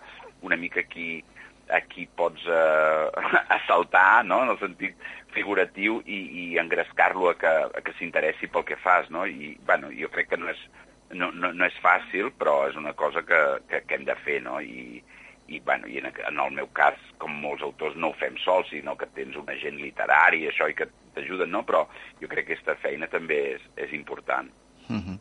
[0.44, 1.22] una mica qui,
[1.72, 7.52] a qui pots eh, assaltar, no?, en el sentit figuratiu i, i engrescar-lo a que,
[7.72, 9.24] a que s'interessi pel que fas, no?
[9.24, 10.60] I, bueno, jo crec que no és,
[11.12, 14.40] no, no, no és fàcil, però és una cosa que, que, que hem de fer,
[14.44, 14.60] no?
[14.60, 15.02] I,
[15.48, 18.70] i, bueno, i en, en el meu cas, com molts autors, no ho fem sols,
[18.72, 21.64] sinó que tens un agent literari i això i que t'ajuden, no?
[21.68, 21.84] Però
[22.20, 24.50] jo crec que aquesta feina també és, és important.
[24.88, 25.18] Mm -hmm.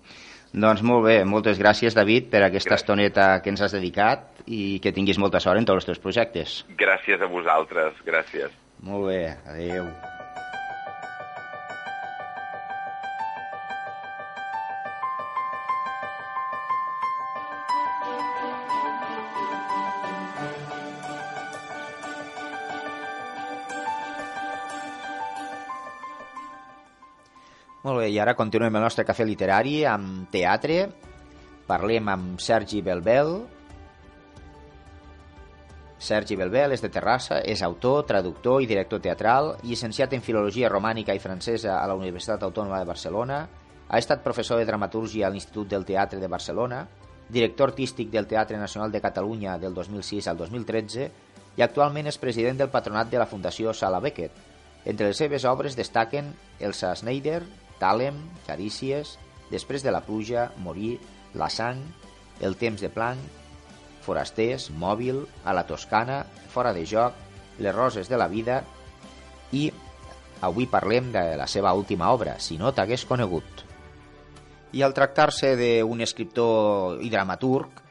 [0.51, 2.81] Doncs molt bé, moltes gràcies, David, per aquesta gràcies.
[2.81, 6.65] estoneta que ens has dedicat i que tinguis molta sort en tots els teus projectes.
[6.75, 8.51] Gràcies a vosaltres, gràcies.
[8.81, 9.87] Molt bé, adeu.
[27.81, 30.83] Molt bé, i ara continuem el nostre cafè literari amb teatre.
[31.65, 33.31] Parlem amb Sergi Belbel.
[36.01, 41.15] Sergi Belbel és de Terrassa, és autor, traductor i director teatral, llicenciat en Filologia Romànica
[41.17, 43.39] i Francesa a la Universitat Autònoma de Barcelona,
[43.89, 46.83] ha estat professor de dramaturgia a l'Institut del Teatre de Barcelona,
[47.29, 51.09] director artístic del Teatre Nacional de Catalunya del 2006 al 2013
[51.57, 54.37] i actualment és president del patronat de la Fundació Sala Beckett.
[54.85, 57.41] Entre les seves obres destaquen Elsa Schneider,
[57.81, 59.17] Tàlem, Carícies,
[59.51, 60.95] Després de la pluja, Morir,
[61.35, 61.81] La sang,
[62.39, 63.41] El temps de Planck,
[64.05, 67.17] Forasters, Mòbil, A la Toscana, Fora de joc,
[67.59, 68.61] Les roses de la vida
[69.51, 69.67] i
[70.41, 73.65] avui parlem de la seva última obra, Si no t'hagués conegut.
[74.71, 77.81] I al tractar-se d'un escriptor i dramaturg,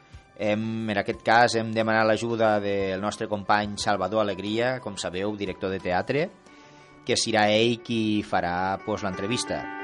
[0.41, 5.69] hem, en aquest cas hem demanat l'ajuda del nostre company Salvador Alegria, com sabeu, director
[5.69, 6.25] de teatre,
[7.05, 9.80] que serà ell qui farà pues, l'entrevista.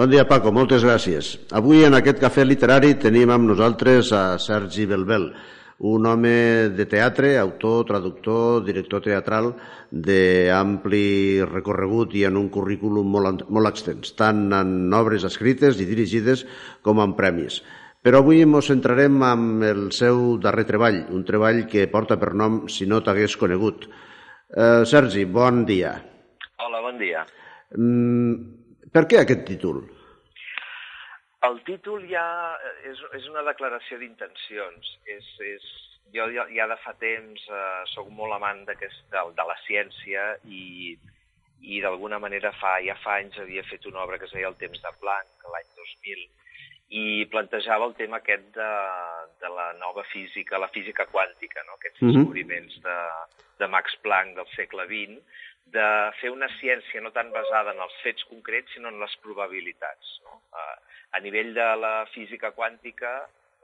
[0.00, 1.26] Bon dia, Paco, moltes gràcies.
[1.52, 5.26] Avui en aquest cafè literari tenim amb nosaltres a Sergi Belbel,
[5.90, 9.50] un home de teatre, autor, traductor, director teatral
[9.92, 11.02] d'ampli
[11.44, 16.46] recorregut i en un currículum molt, molt extens, tant en obres escrites i dirigides
[16.80, 17.58] com en premis.
[18.00, 22.62] Però avui ens centrarem amb el seu darrer treball, un treball que porta per nom
[22.72, 23.84] Si no t'hagués conegut.
[24.48, 25.92] Eh, Sergi, bon dia.
[26.56, 27.26] Hola, bon dia.
[27.76, 28.59] Mm,
[28.94, 29.82] per què aquest títol?
[31.48, 32.24] El títol ja
[32.84, 34.90] és, és una declaració d'intencions.
[35.08, 35.68] És, és,
[36.14, 40.96] jo ja, ja de fa temps eh, sóc molt amant de, de la ciència i,
[41.62, 44.58] i d'alguna manera fa, ja fa anys havia fet una obra que es deia El
[44.60, 46.28] temps de Planck, l'any 2000,
[47.00, 48.70] i plantejava el tema aquest de,
[49.42, 51.78] de la nova física, la física quàntica, no?
[51.78, 52.16] aquests mhm.
[52.16, 52.98] descobriments de,
[53.62, 55.20] de Max Planck del segle XX,
[55.74, 55.88] de
[56.20, 60.16] fer una ciència no tan basada en els fets concrets, sinó en les probabilitats.
[60.26, 60.40] No?
[60.56, 60.76] Eh,
[61.18, 63.12] a nivell de la física quàntica,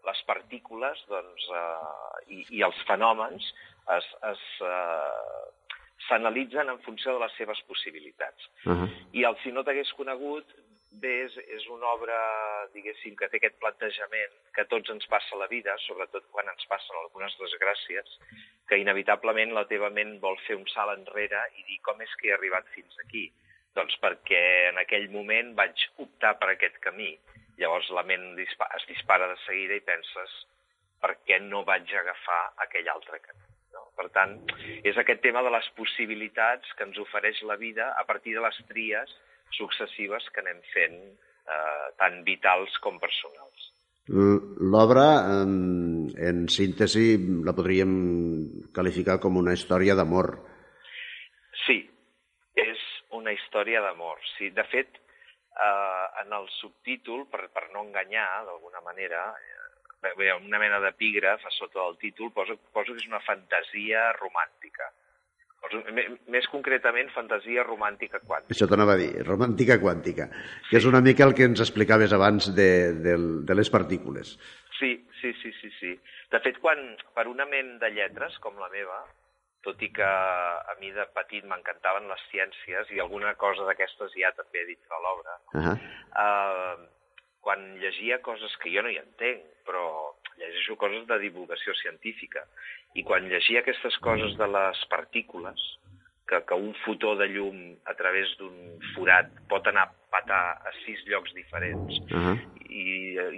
[0.07, 3.49] les partícules doncs, eh, i, i els fenòmens
[3.97, 5.73] es, es, eh,
[6.07, 8.51] s'analitzen en funció de les seves possibilitats.
[8.65, 8.89] Uh -huh.
[9.13, 10.47] I el Si no t'hagués conegut
[11.03, 12.17] bé, és, és una obra,
[12.75, 16.99] diguéssim, que té aquest plantejament que tots ens passa la vida, sobretot quan ens passen
[17.01, 18.19] algunes desgràcies,
[18.69, 22.31] que inevitablement la teva ment vol fer un salt enrere i dir com és que
[22.31, 23.29] he arribat fins aquí.
[23.77, 27.13] Doncs perquè en aquell moment vaig optar per aquest camí.
[27.61, 30.39] Llavors la ment es dispara de seguida i penses
[31.01, 33.45] per què no vaig agafar aquell altre camí.
[33.77, 33.85] No?
[33.99, 34.39] Per tant,
[34.83, 38.61] és aquest tema de les possibilitats que ens ofereix la vida a partir de les
[38.71, 39.13] tries
[39.55, 40.99] successives que anem fent,
[41.47, 43.73] eh, tant vitals com personals.
[44.07, 45.07] L'obra,
[45.43, 47.95] en, en síntesi, la podríem
[48.75, 50.31] qualificar com una història d'amor.
[51.65, 51.81] Sí,
[52.55, 52.85] és
[53.19, 54.23] una història d'amor.
[54.37, 55.01] Sí, de fet,
[55.59, 61.43] eh, en el subtítol, per, per no enganyar d'alguna manera, eh, bé, una mena d'epígraf
[61.43, 64.93] a sota del títol, poso, poso que és una fantasia romàntica.
[66.31, 68.55] Més concretament, fantasia romàntica quàntica.
[68.55, 70.29] Això t'anava a dir, romàntica quàntica,
[70.71, 72.71] que és una mica el que ens explicaves abans de,
[73.03, 73.17] de,
[73.49, 74.37] de les partícules.
[74.79, 75.93] Sí, sí, sí, sí, sí.
[76.31, 76.83] De fet, quan
[77.17, 79.01] per una ment de lletres com la meva,
[79.67, 84.31] tot i que a mi de petit m'encantaven les ciències i alguna cosa d'aquestes ja
[84.37, 85.77] també dit a l'obra, uh -huh.
[86.23, 86.77] eh,
[87.41, 92.47] quan llegia coses que jo no hi entenc, però llegeixo coses de divulgació científica,
[92.97, 95.65] i quan llegia aquestes coses de les partícules,
[96.27, 98.57] que, que un fotó de llum a través d'un
[98.95, 102.37] forat pot anar a patar a sis llocs diferents uh -huh.
[102.67, 102.85] i,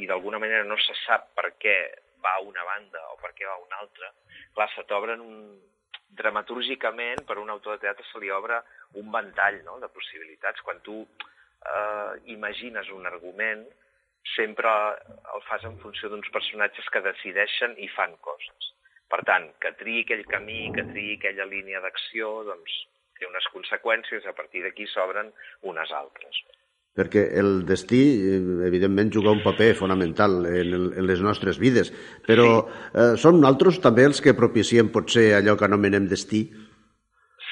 [0.03, 1.77] i d'alguna manera no se sap per què
[2.25, 4.12] va a una banda o per què va a una altra,
[4.55, 5.61] clar, se t'obren un,
[6.09, 8.61] dramatúrgicament, per un autor de teatre se li obre
[9.01, 10.62] un ventall no?, de possibilitats.
[10.66, 13.66] Quan tu eh, imagines un argument,
[14.35, 14.71] sempre
[15.35, 18.73] el fas en funció d'uns personatges que decideixen i fan coses.
[19.09, 22.79] Per tant, que triï aquell camí, que triï aquella línia d'acció, doncs
[23.18, 25.33] té unes conseqüències, a partir d'aquí s'obren
[25.66, 26.42] unes altres
[26.99, 31.92] perquè el destí, eh, evidentment, juga un paper fonamental en, el, en les nostres vides,
[32.27, 32.79] però sí.
[32.99, 36.49] eh, són altres també els que propicien potser allò que anomenem destí?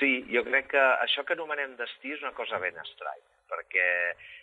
[0.00, 4.35] Sí, jo crec que això que anomenem destí és una cosa ben estrany, perquè mm,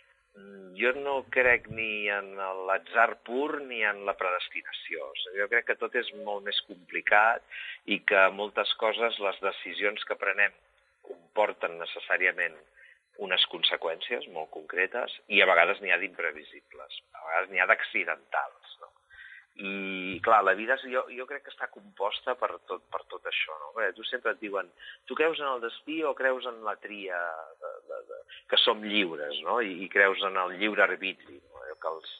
[0.74, 2.32] jo no crec ni en
[2.68, 5.06] l'atzar pur ni en la predestinació.
[5.38, 7.44] Jo crec que tot és molt més complicat
[7.86, 10.54] i que moltes coses, les decisions que prenem
[11.06, 12.56] comporten necessàriament
[13.24, 18.76] unes conseqüències molt concretes i a vegades n'hi ha d'imprevisibles, a vegades n'hi ha d'accidentals.
[18.82, 18.90] No?
[19.54, 23.54] I, clar, la vida jo, jo crec que està composta per tot, per tot això.
[23.60, 23.70] No?
[23.76, 24.70] Perquè tu sempre et diuen,
[25.06, 27.20] tu creus en el destí o creus en la tria,
[27.62, 29.60] de, de, de, que som lliures, no?
[29.62, 31.62] I, i creus en el lliure arbitri, no?
[31.84, 32.16] que els,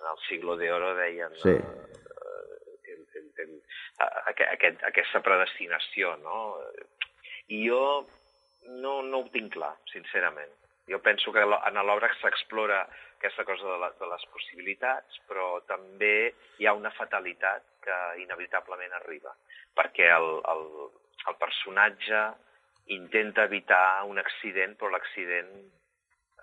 [0.00, 1.50] en el siglo de oro deien sí.
[1.50, 3.52] eh, el, el, el,
[4.32, 6.40] aquest, aquesta predestinació, no?
[7.52, 7.82] I jo
[8.68, 10.56] no, no ho tinc clar, sincerament.
[10.88, 12.80] Jo penso que en l'obra s'explora
[13.18, 18.94] aquesta cosa de, la, de les possibilitats, però també hi ha una fatalitat que inevitablement
[19.00, 19.34] arriba,
[19.76, 20.64] perquè el, el,
[21.28, 22.22] el personatge
[22.94, 25.50] intenta evitar un accident, però l'accident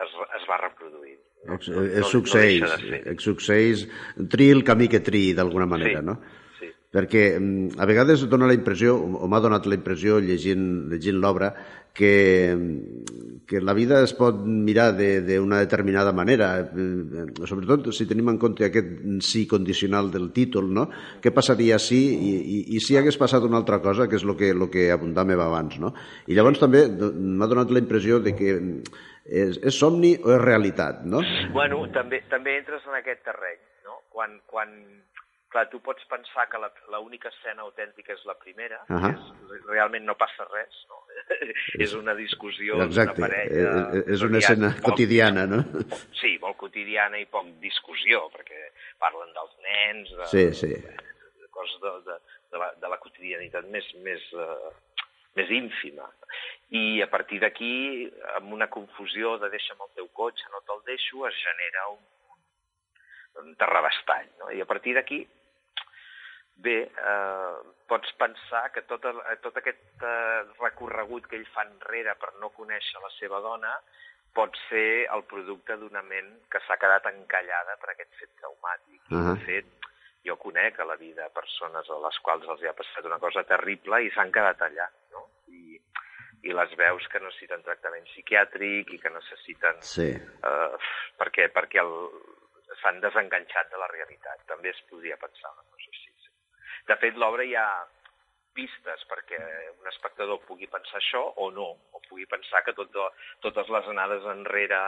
[0.04, 1.18] es, es va reproduir.
[1.46, 3.86] No, es, no, succeeix, no es succeeix,
[4.32, 6.10] tri el camí que tri, d'alguna manera, sí.
[6.12, 6.20] no?
[6.96, 11.52] perquè mm, a vegades dona la impressió, o m'ha donat la impressió llegint, llegint l'obra,
[11.96, 12.14] que,
[12.56, 18.32] mm, que la vida es pot mirar d'una de, determinada manera, eh, sobretot si tenim
[18.34, 18.92] en compte aquest
[19.26, 20.88] sí condicional del títol, no?
[21.22, 24.36] Què passaria si, i, i, i si hagués passat una altra cosa, que és el
[24.40, 25.94] que, lo que apuntàvem abans, no?
[26.28, 28.56] I llavors també m'ha donat la impressió de que
[29.26, 31.22] és, és somni o és realitat, no?
[31.54, 34.02] Bueno, també, també entres en aquest terreny, no?
[34.14, 34.74] Quan, quan
[35.56, 36.60] Clar, tu pots pensar que
[36.92, 39.12] l'única escena autèntica és la primera, uh -huh.
[39.56, 40.98] és, realment no passa res, no?
[41.86, 43.70] és una discussió d'una parella...
[43.94, 45.64] Eh, eh, és una escena poc, quotidiana, no?
[46.22, 48.60] Sí, molt quotidiana i poc discussió, perquè
[49.00, 50.74] parlen dels nens, de, sí, sí.
[50.74, 50.92] de,
[51.40, 52.20] de coses de, de,
[52.52, 54.74] de, la, de la quotidianitat més, més, uh,
[55.36, 56.10] més ínfima.
[56.72, 61.26] I a partir d'aquí, amb una confusió de deixa'm el teu cotxe, no te'l deixo,
[61.32, 62.04] es genera un,
[63.46, 64.28] un terrabastall.
[64.40, 64.52] No?
[64.52, 65.24] I a partir d'aquí
[66.56, 67.56] bé, eh,
[67.88, 72.54] pots pensar que tot, el, tot aquest eh, recorregut que ell fa enrere per no
[72.56, 73.74] conèixer la seva dona
[74.36, 79.00] pot ser el producte d'una ment que s'ha quedat encallada per aquest fet traumàtic.
[79.10, 79.36] Uh -huh.
[79.36, 79.66] De fet,
[80.28, 84.02] jo conec a la vida persones a les quals els ha passat una cosa terrible
[84.04, 85.30] i s'han quedat allà, no?
[85.48, 85.80] I,
[86.50, 89.82] i les veus que necessiten tractament psiquiàtric i que necessiten...
[89.82, 90.10] Sí.
[90.50, 90.78] Eh,
[91.22, 91.86] perquè perquè
[92.82, 94.42] s'han desenganxat de la realitat.
[94.50, 95.85] També es podria pensar una cosa.
[96.90, 97.68] De fet, l'obra hi ha
[98.56, 99.40] pistes perquè
[99.76, 102.94] un espectador pugui pensar això o no, o pugui pensar que tot,
[103.44, 104.84] totes les anades enrere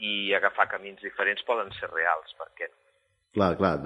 [0.00, 2.78] i agafar camins diferents poden ser reals, per què no?
[3.30, 3.76] Clar, clar,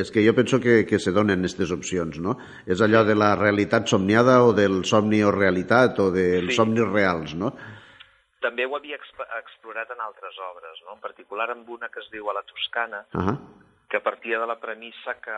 [0.00, 2.38] és que jo penso que, que se donen aquestes opcions, no?
[2.64, 6.56] És allò de la realitat somniada o del somni o realitat o dels sí.
[6.56, 7.50] somnis reals, no?
[8.40, 10.96] També ho havia explorat en altres obres, no?
[10.96, 13.36] En particular en una que es diu A la Toscana, uh -huh.
[13.90, 15.36] que partia de la premissa que,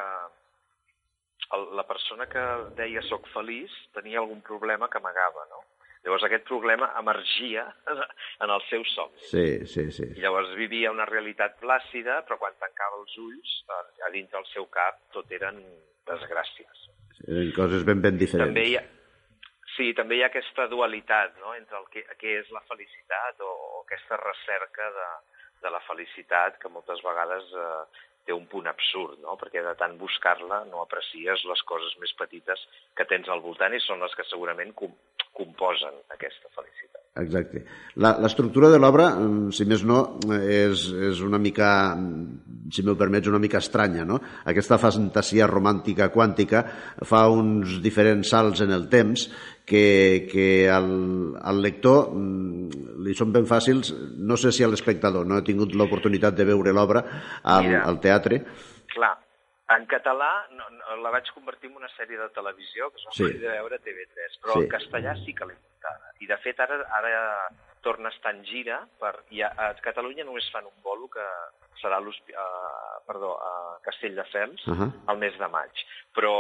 [1.57, 2.45] el, la persona que
[2.79, 5.63] deia soc feliç tenia algun problema que amagava, no?
[6.01, 7.67] Llavors aquest problema emergia
[8.45, 9.21] en el seu somni.
[9.29, 10.07] Sí, sí, sí.
[10.17, 14.69] I llavors vivia una realitat plàcida, però quan tancava els ulls, a dins del seu
[14.73, 15.61] cap tot eren
[16.09, 16.87] desgràcies.
[17.19, 18.49] Sí, eren coses ben, ben diferents.
[18.49, 18.85] També hi ha,
[19.77, 21.53] sí, també hi ha aquesta dualitat no?
[21.59, 25.11] entre el que, què és la felicitat o, o aquesta recerca de,
[25.67, 27.85] de la felicitat que moltes vegades eh,
[28.27, 29.37] té un punt absurd, no?
[29.41, 33.83] perquè de tant buscar-la no aprecies les coses més petites que tens al voltant i
[33.85, 34.95] són les que segurament com
[35.41, 37.01] composen aquesta felicitat.
[37.21, 37.63] Exacte.
[37.99, 41.97] L'estructura de l'obra, mm, si més no, és, és una mica,
[42.71, 44.05] si m'ho permets, una mica estranya.
[44.05, 44.21] No?
[44.45, 46.65] Aquesta fantasia romàntica quàntica
[47.03, 49.29] fa uns diferents salts en el temps
[49.71, 50.91] que, que al,
[51.39, 55.77] al lector mm, li són ben fàcils, no sé si a l'espectador, no he tingut
[55.79, 57.05] l'oportunitat de veure l'obra
[57.55, 58.41] al, al teatre.
[58.91, 59.13] Clar,
[59.77, 63.17] en català no, no, la vaig convertir en una sèrie de televisió que es va
[63.21, 63.31] sí.
[63.39, 64.65] de veure a TV3, però sí.
[64.65, 66.15] en castellà sí que l'he muntada.
[66.19, 67.23] I de fet ara, ara
[67.87, 71.29] torna a estar en gira, per, i a, a Catalunya només fan un bolo que
[71.81, 72.49] serà a,
[73.07, 74.91] perdó, a Castelldefels uh -huh.
[75.15, 75.87] el mes de maig.
[76.13, 76.35] Però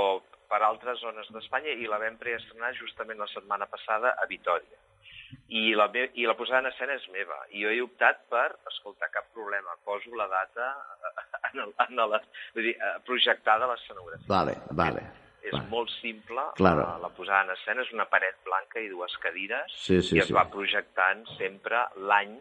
[0.50, 4.80] per altres zones d'Espanya i la vam preestrenar justament la setmana passada a Vitoria.
[5.54, 7.38] I la, me I la posada en escena és meva.
[7.54, 10.72] I jo he optat per, escolta, cap problema, poso la data
[11.52, 12.20] en el, en la,
[12.56, 14.26] vull dir, eh, projectada a l'escenografia.
[14.30, 15.06] Vale, vale.
[15.40, 15.68] És vale.
[15.70, 16.84] molt simple, claro.
[16.84, 20.20] la, la posada en escena és una paret blanca i dues cadires sí, sí, i
[20.20, 20.36] es sí.
[20.36, 22.34] va projectant sempre l'any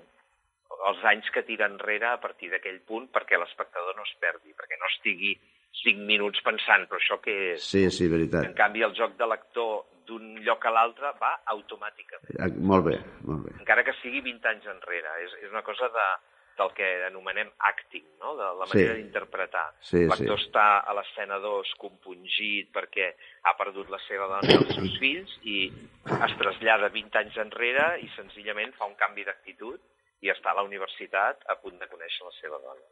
[0.90, 4.78] els anys que tira enrere a partir d'aquell punt perquè l'espectador no es perdi, perquè
[4.80, 5.34] no estigui
[5.84, 7.64] 5 minuts pensant, però això què és?
[7.64, 8.48] Sí, sí, veritat.
[8.50, 12.34] En canvi, el joc de l'actor d'un lloc a l'altre va automàticament.
[12.42, 12.98] Ah, molt bé,
[13.30, 13.56] molt bé.
[13.62, 15.16] Encara que sigui 20 anys enrere.
[15.26, 16.08] És, és una cosa de,
[16.60, 18.34] del que anomenem acting, no?
[18.40, 19.02] de la manera sí.
[19.02, 19.66] d'interpretar.
[19.92, 20.48] Sí, L'actor sí.
[20.50, 23.12] està a l'escena 2 compungit perquè
[23.48, 25.60] ha perdut la seva dona i els seus fills i
[26.18, 29.80] es trasllada 20 anys enrere i senzillament fa un canvi d'actitud
[30.26, 32.84] i està a la universitat a punt de conèixer la seva dona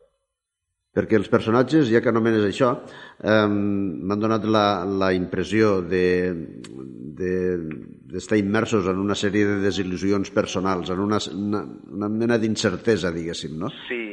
[0.97, 2.71] perquè els personatges, ja que anomenes això,
[3.21, 4.65] eh, m'han donat la,
[5.03, 6.39] la impressió d'estar
[7.21, 7.33] de,
[8.17, 11.61] de, immersos en una sèrie de desil·lusions personals, en una, una,
[11.99, 13.69] una mena d'incertesa, diguéssim, no?
[13.85, 14.03] Sí.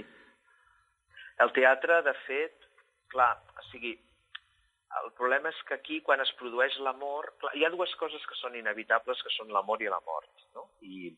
[1.44, 2.68] El teatre, de fet,
[3.12, 3.94] clar, o sigui,
[5.02, 8.54] el problema és que aquí, quan es produeix l'amor, hi ha dues coses que són
[8.60, 10.68] inevitables, que són l'amor i la mort, no?
[10.84, 11.10] I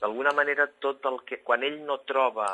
[0.00, 1.40] d'alguna manera tot el que...
[1.46, 2.46] Quan ell no troba,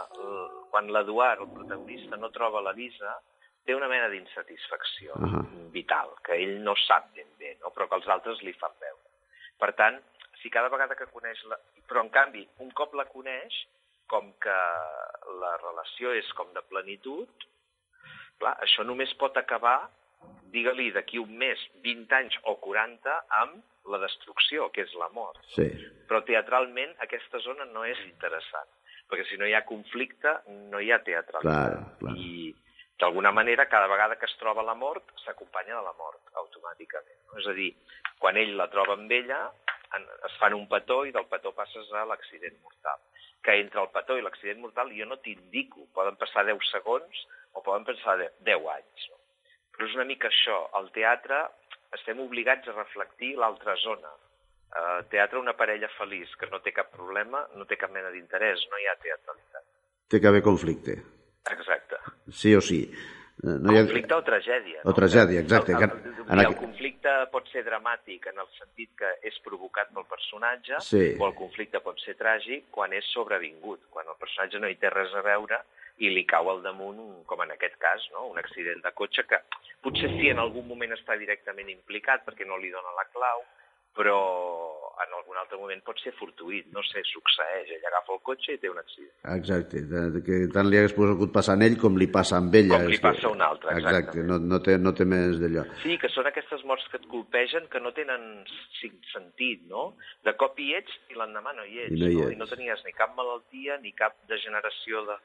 [0.72, 3.18] quan l'Eduard, el protagonista, no troba la visa,
[3.64, 5.70] té una mena d'insatisfacció uh -huh.
[5.72, 7.70] vital, que ell no sap ben bé, no?
[7.70, 9.08] però que els altres li fan veure.
[9.58, 10.00] Per tant,
[10.40, 11.42] si cada vegada que coneix...
[11.44, 11.58] La...
[11.88, 13.66] Però, en canvi, un cop la coneix,
[14.06, 14.58] com que
[15.40, 17.28] la relació és com de plenitud,
[18.38, 19.88] clar, això només pot acabar,
[20.52, 25.40] digue-li, d'aquí un mes, 20 anys o 40, amb la destrucció, que és la mort.
[25.54, 25.66] Sí.
[26.08, 28.70] Però teatralment aquesta zona no és interessant,
[29.10, 30.38] perquè si no hi ha conflicte,
[30.72, 31.78] no hi ha teatralitat.
[31.78, 32.14] Clar, clar.
[32.16, 32.54] I
[33.00, 37.20] d'alguna manera, cada vegada que es troba la mort, s'acompanya de la mort, automàticament.
[37.28, 37.40] No?
[37.42, 37.72] És a dir,
[38.22, 39.40] quan ell la troba amb ella,
[39.94, 43.02] es fan un petó i del petó passes a l'accident mortal.
[43.44, 47.62] Que entre el petó i l'accident mortal jo no t'indico, poden passar 10 segons o
[47.62, 48.16] poden passar
[48.46, 49.10] 10 anys.
[49.10, 49.20] No?
[49.74, 51.42] Però és una mica això, el teatre
[51.98, 54.12] estem obligats a reflectir l'altra zona.
[54.74, 58.64] Uh, teatre, una parella feliç que no té cap problema, no té cap mena d'interès,
[58.70, 59.66] no hi ha teatralitat.
[60.10, 60.96] Té que haver conflicte.
[61.52, 62.00] Exacte.
[62.32, 62.80] Sí o sí.
[63.44, 63.84] Eh, no hi ha...
[63.84, 64.82] Conflicte o tragèdia.
[64.90, 65.76] O tragèdia, exacte.
[65.76, 69.94] El, el, el, el, el conflicte pot ser dramàtic en el sentit que és provocat
[69.94, 71.04] pel personatge, sí.
[71.20, 74.90] o el conflicte pot ser tràgic quan és sobrevingut, quan el personatge no hi té
[74.94, 75.62] res a veure
[76.02, 78.26] i li cau al damunt, com en aquest cas, no?
[78.32, 79.38] un accident de cotxe que
[79.84, 83.44] potser sí en algun moment està directament implicat perquè no li dona la clau,
[83.96, 84.18] però
[85.02, 88.60] en algun altre moment pot ser fortuït, no sé, succeeix, ell agafa el cotxe i
[88.62, 89.12] té un accident.
[89.34, 92.54] Exacte, de, de que tant li hagués pogut passar a ell com li passa amb
[92.60, 92.78] ella.
[92.78, 93.96] Com li passa a un altre, exacte.
[93.98, 95.66] Exacte, no, no, té, no té més d'allò.
[95.82, 98.44] Sí, que són aquestes morts que et colpegen que no tenen
[99.12, 99.94] sentit, no?
[100.26, 102.28] De cop hi ets i l'endemà no hi ets, I no, hi no?
[102.28, 102.36] ets.
[102.36, 105.18] I no tenies ni cap malaltia ni cap degeneració de,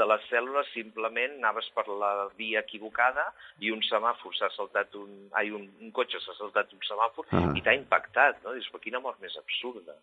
[0.00, 3.28] de les cèl·lules, simplement anaves per la via equivocada
[3.60, 5.28] i un semàfor s'ha saltat un...
[5.36, 7.50] Ai, un, un cotxe s'ha saltat un semàfor ah.
[7.56, 8.09] i t'ha impactat,
[8.44, 8.54] no?
[8.56, 9.96] Dius, però quina mort més absurda.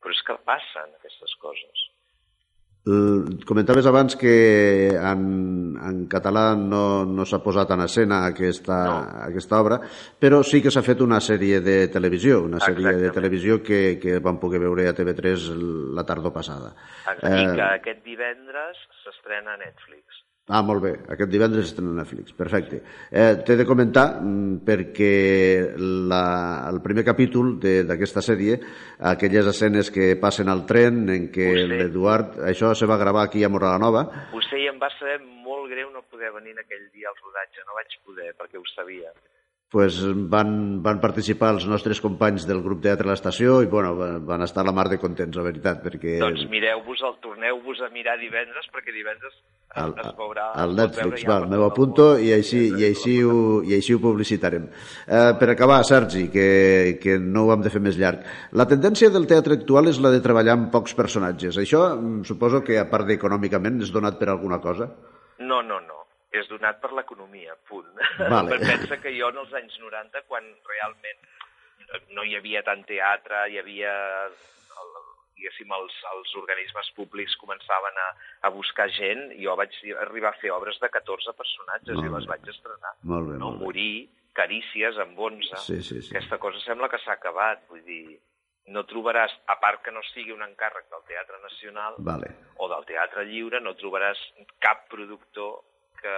[0.00, 1.88] Però és que passen aquestes coses.
[3.44, 5.24] Comentaves abans que en,
[5.76, 8.94] en català no, no s'ha posat en escena aquesta, no.
[9.26, 9.76] aquesta obra,
[10.16, 13.04] però sí que s'ha fet una sèrie de televisió, una sèrie Exactament.
[13.04, 15.46] de televisió que, que vam poder veure a TV3
[15.92, 16.72] la tardor passada.
[17.20, 17.46] I eh...
[17.52, 20.24] que aquest divendres s'estrena a Netflix.
[20.50, 20.90] Ah, molt bé.
[21.14, 22.34] Aquest divendres està a Netflix.
[22.34, 22.80] Perfecte.
[23.10, 25.76] Eh, T'he de comentar, mm, perquè
[26.10, 28.58] la, el primer capítol d'aquesta sèrie,
[29.12, 32.40] aquelles escenes que passen al tren, en què l'Eduard...
[32.50, 34.02] Això se va gravar aquí a Nova.
[34.34, 37.62] Ho sé i em va saber molt greu no poder venir aquell dia al rodatge.
[37.66, 39.14] No vaig poder, perquè ho sabia.
[39.70, 43.92] Pues van, van participar els nostres companys del grup Teatre a l'Estació i bueno,
[44.26, 46.16] van estar la mar de contents, la veritat, perquè...
[46.18, 49.36] Doncs mireu-vos, el torneu-vos a mirar divendres, perquè divendres
[49.78, 50.48] al, es veurà...
[50.58, 54.66] al Netflix, val, m'ho apunto i així, i, així ho, i així ho publicitarem.
[55.06, 58.26] Eh, per acabar, Sergi, que, que no ho hem de fer més llarg,
[58.58, 61.62] la tendència del teatre actual és la de treballar amb pocs personatges.
[61.62, 64.90] Això mm, suposo que, a part d'econòmicament, és donat per alguna cosa?
[65.38, 66.00] No, no, no
[66.30, 67.90] és donat per l'economia, punt.
[68.18, 68.58] Vale.
[68.70, 71.24] Pensa que jo en els anys 90, quan realment
[72.14, 73.92] no hi havia tant teatre, hi havia
[74.28, 74.92] el,
[75.40, 78.08] diguéssim, els, els organismes públics començaven a,
[78.46, 79.74] a buscar gent, jo vaig
[80.04, 82.94] arribar a fer obres de 14 personatges molt i les vaig estrenar.
[83.02, 83.50] Molt bé, no?
[83.50, 83.66] molt bé.
[83.66, 83.94] Morir,
[84.36, 85.62] carícies amb 11.
[85.66, 86.12] Sí, sí, sí.
[86.14, 88.20] Aquesta cosa sembla que s'ha acabat, vull dir,
[88.70, 92.28] no trobaràs, a part que no sigui un encàrrec del Teatre Nacional vale.
[92.62, 94.20] o del Teatre Lliure, no trobaràs
[94.62, 95.58] cap productor
[96.00, 96.16] que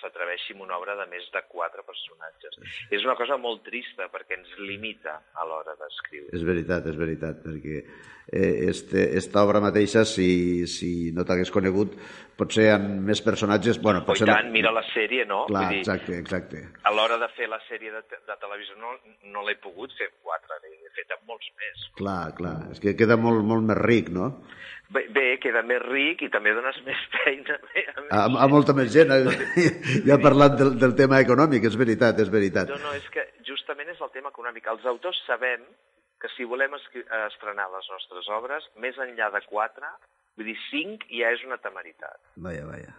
[0.00, 2.58] s'atreveixi amb una obra de més de quatre personatges.
[2.90, 6.32] És una cosa molt trista perquè ens limita a l'hora d'escriure.
[6.36, 11.94] És veritat, és veritat, perquè eh, este, esta obra mateixa, si, si no t'hagués conegut,
[12.38, 13.78] potser en més personatges...
[13.82, 15.44] Bueno, Oh, i potser tant, mira la sèrie, no?
[15.50, 16.62] Clar, Vull dir, exacte, exacte.
[16.82, 18.94] a l'hora de fer la sèrie de, de televisió no,
[19.34, 21.86] no l'he pogut fer amb quatre, l'he fet amb molts més.
[22.00, 24.32] Clar, clar, és que queda molt, molt més ric, no?
[24.92, 27.56] Bé, bé, queda més ric i també dones més feina.
[27.72, 28.02] Bé, a.
[28.18, 29.12] A, a molta més gent.
[29.14, 29.68] eh?
[30.10, 32.68] Ja parlant del, del tema econòmic, és veritat, és veritat.
[32.68, 34.66] No, no, és que justament és el tema econòmic.
[34.72, 35.64] Els autors sabem
[36.22, 39.88] que si volem estrenar les nostres obres, més enllà de quatre,
[40.36, 42.20] vull dir, cinc ja és una temeritat.
[42.36, 42.92] Vaja, vaja.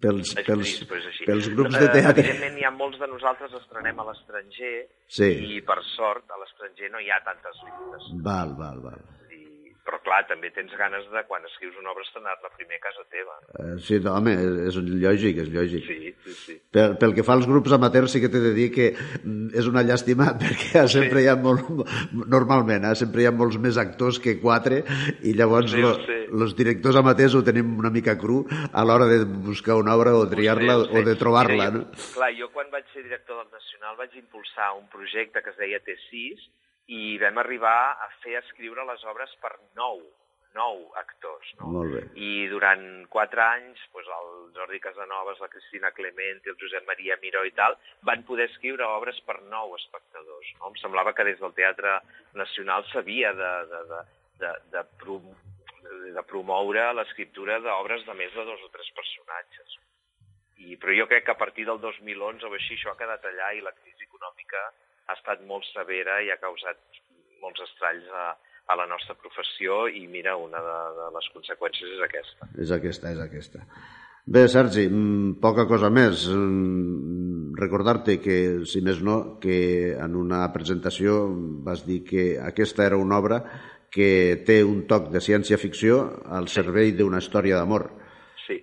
[0.00, 1.24] Pels, És pels, trist, és així.
[1.28, 2.22] pels grups de Eh, teatre...
[2.24, 5.28] Evidentment, hi ha molts de nosaltres estrenem a l'estranger Sí.
[5.52, 8.22] i, per sort, a l'estranger no hi ha tantes limitacions.
[8.24, 9.02] Val, val, val.
[9.82, 13.32] Però, clar, també tens ganes de, quan escrius una obra, estrenar-la primer a casa teva.
[13.58, 15.88] Eh, sí, no, home, és, és lògic, és lògic.
[15.88, 16.54] Sí, sí, sí.
[16.70, 19.66] Pel, pel que fa als grups amateurs sí que t'he de dir que mm, és
[19.66, 21.66] una llàstima perquè sempre hi ha molt,
[22.30, 24.84] normalment, eh, sempre hi ha molts més actors que quatre
[25.26, 26.20] i llavors Sí, lo, sé.
[26.30, 30.24] los directors amateurs ho tenim una mica cru a l'hora de buscar una obra o
[30.30, 31.70] triar-la o de trobar-la.
[31.74, 31.84] No?
[32.14, 35.82] clar, jo quan vaig ser director del Nacional vaig impulsar un projecte que es deia
[35.82, 36.46] T6
[36.90, 40.00] i vam arribar a fer escriure les obres per nou,
[40.56, 41.52] nou actors.
[41.60, 41.70] No?
[41.76, 42.02] Molt bé.
[42.18, 47.44] I durant quatre anys, doncs, el Jordi Casanovas, la Cristina Clemente, el Josep Maria Miró
[47.48, 47.78] i tal,
[48.08, 50.50] van poder escriure obres per nou espectadors.
[50.58, 50.72] No?
[50.72, 52.00] Em semblava que des del Teatre
[52.38, 54.02] Nacional s'havia de, de, de,
[54.42, 55.32] de, de, prom
[55.92, 59.74] de promoure l'escriptura d'obres de més de dos o tres personatges.
[60.62, 63.50] I, però jo crec que a partir del 2011 o així això ha quedat allà
[63.56, 64.62] i la crisi econòmica
[65.08, 66.78] ha estat molt severa i ha causat
[67.42, 68.28] molts estralls a,
[68.70, 72.48] a la nostra professió i mira, una de, de les conseqüències és aquesta.
[72.64, 73.66] És aquesta, és aquesta.
[74.24, 76.28] Bé, Sergi, mm, poca cosa més.
[76.30, 81.26] Mm, Recordar-te que, si més no, que en una presentació
[81.66, 83.42] vas dir que aquesta era una obra
[83.92, 85.98] que té un toc de ciència-ficció
[86.32, 87.90] al servei d'una història d'amor
[88.46, 88.56] Sí,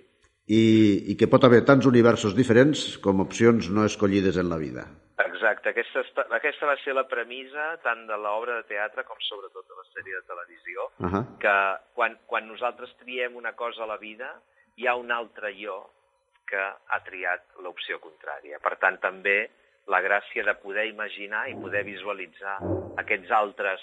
[0.50, 0.64] i,
[1.12, 4.88] i que pot haver tants universos diferents com opcions no escollides en la vida.
[5.26, 5.68] Exacte.
[5.70, 9.74] Aquesta, esta- aquesta va ser la premissa tant de l'obra de teatre com sobretot de
[9.74, 11.38] la sèrie de televisió, Uh -huh.
[11.38, 11.54] que
[11.94, 14.40] quan, quan nosaltres triem una cosa a la vida,
[14.76, 15.90] hi ha un altre jo
[16.46, 18.58] que ha triat l'opció contrària.
[18.60, 19.50] Per tant, també
[19.86, 22.58] la gràcia de poder imaginar i poder visualitzar
[22.96, 23.80] aquests altres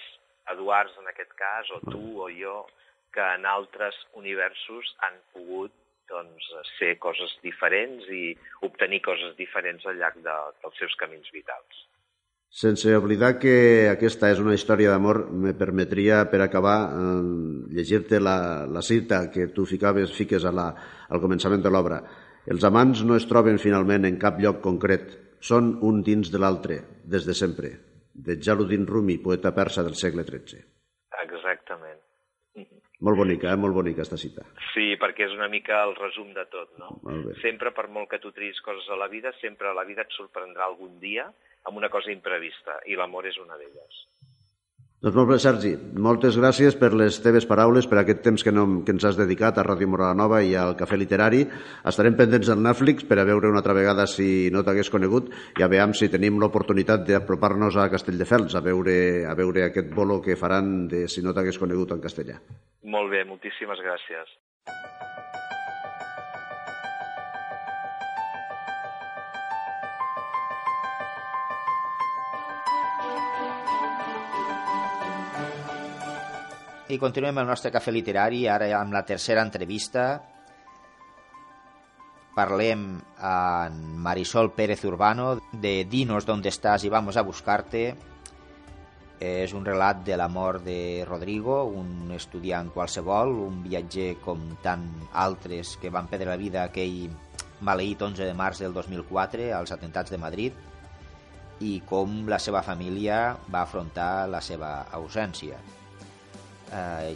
[0.50, 2.66] Eduards, en aquest cas, o tu o jo,
[3.12, 5.72] que en altres universos han pogut
[6.10, 6.47] doncs,
[6.78, 8.32] ser coses diferents i
[8.68, 11.86] obtenir coses diferents al llarg de, dels seus camins vitals.
[12.47, 18.38] Sense oblidar que aquesta és una història d'amor, me permetria, per acabar, eh, llegir-te la,
[18.66, 20.70] la cita que tu ficaves, fiques a la,
[21.10, 21.99] al començament de l'obra.
[22.47, 25.12] Els amants no es troben finalment en cap lloc concret,
[25.43, 27.76] són un dins de l'altre, des de sempre.
[28.16, 30.64] De Jaludin Rumi, poeta persa del segle XIII.
[31.28, 31.99] Exactament.
[33.06, 33.58] Molt bonica, eh?
[33.62, 34.43] molt bonica, esta cita.
[34.72, 36.95] Sí, perquè és una mica el resum de tot, no?
[37.43, 40.66] Sempre, per molt que tu triïs coses a la vida, sempre la vida et sorprendrà
[40.66, 41.28] algun dia
[41.70, 44.02] amb una cosa imprevista, i l'amor és una d'elles.
[44.98, 45.72] Doncs molt bé, Sergi.
[46.02, 49.60] Moltes gràcies per les teves paraules, per aquest temps que, no, que ens has dedicat
[49.62, 51.43] a Ràdio Morala Nova i al Cafè Literari.
[51.91, 55.30] Estarem pendents del Netflix per a veure una altra vegada si no t'hagués conegut
[55.62, 58.98] i a veure si tenim l'oportunitat d'apropar-nos a Castelldefels, a veure,
[59.30, 62.41] a veure aquest bolo que faran de si no t'hagués conegut en castellà.
[62.89, 64.34] Molt bé, moltíssimes gràcies.
[76.88, 80.04] I continuem el nostre cafè literari, ara amb la tercera entrevista
[82.38, 82.84] parlem
[83.28, 87.96] amb Marisol Pérez Urbano de Dinos donde estás y vamos a buscarte.
[89.20, 94.86] És un relat de la mort de Rodrigo, un estudiant qualsevol, un viatger com tant
[95.12, 97.10] altres que van perdre la vida aquell
[97.66, 100.54] maleït 11 de març del 2004 als atentats de Madrid
[101.66, 105.58] i com la seva família va afrontar la seva ausència.
[106.72, 107.15] Eh,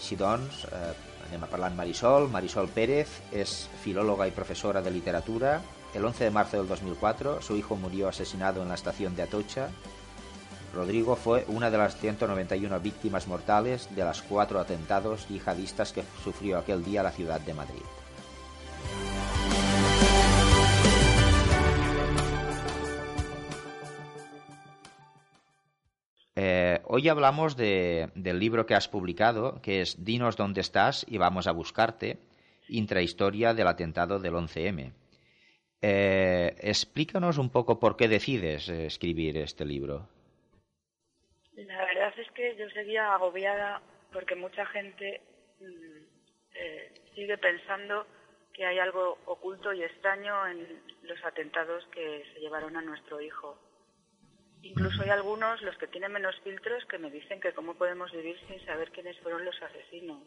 [1.31, 2.29] eh, Marisol.
[2.29, 5.61] Marisol Pérez es filóloga y profesora de literatura.
[5.93, 9.69] El 11 de marzo del 2004 su hijo murió asesinado en la estación de Atocha.
[10.73, 16.57] Rodrigo fue una de las 191 víctimas mortales de las cuatro atentados yihadistas que sufrió
[16.57, 17.81] aquel día la ciudad de Madrid.
[26.43, 31.19] Eh, hoy hablamos de, del libro que has publicado, que es Dinos dónde estás y
[31.19, 32.17] vamos a buscarte,
[32.67, 34.91] intrahistoria del atentado del 11M.
[35.83, 40.07] Eh, explícanos un poco por qué decides eh, escribir este libro.
[41.53, 43.79] La verdad es que yo seguía agobiada
[44.11, 45.21] porque mucha gente
[45.59, 48.07] mm, sigue pensando
[48.51, 53.59] que hay algo oculto y extraño en los atentados que se llevaron a nuestro hijo.
[54.63, 58.37] Incluso hay algunos, los que tienen menos filtros, que me dicen que cómo podemos vivir
[58.47, 60.23] sin saber quiénes fueron los asesinos.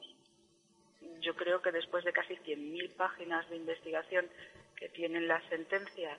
[1.21, 4.29] Yo creo que después de casi 100.000 páginas de investigación
[4.77, 6.19] que tienen las sentencias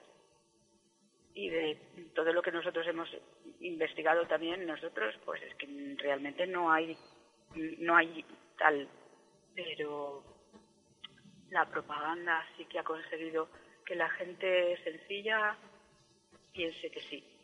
[1.34, 1.78] y de
[2.16, 3.10] todo lo que nosotros hemos
[3.60, 6.98] investigado también nosotros, pues es que realmente no hay
[7.56, 8.26] no hay
[8.58, 8.88] tal,
[9.54, 10.24] pero
[11.50, 13.50] la propaganda sí que ha conseguido
[13.86, 15.58] que la gente sencilla
[16.52, 17.35] piense que sí.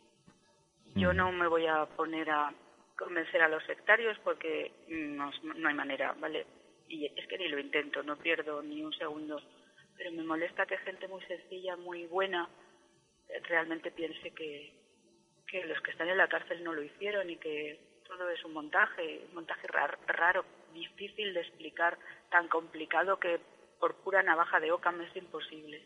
[0.94, 2.52] Yo no me voy a poner a
[2.96, 6.46] convencer a los sectarios porque no, no hay manera, ¿vale?
[6.88, 9.40] Y es que ni lo intento, no pierdo ni un segundo.
[9.96, 12.48] Pero me molesta que gente muy sencilla, muy buena,
[13.48, 14.72] realmente piense que,
[15.46, 18.52] que los que están en la cárcel no lo hicieron y que todo es un
[18.52, 21.98] montaje, un montaje raro, raro difícil de explicar,
[22.30, 23.40] tan complicado que
[23.80, 25.82] por pura navaja de Ockham es imposible.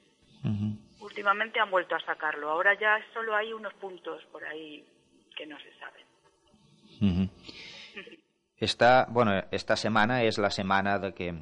[1.01, 4.85] Últimamente han vuelto a sacarlo, ahora ya solo hay unos puntos por ahí
[5.37, 7.31] que no se saben.
[8.59, 11.35] Esta, bueno, esta semana es la semana de que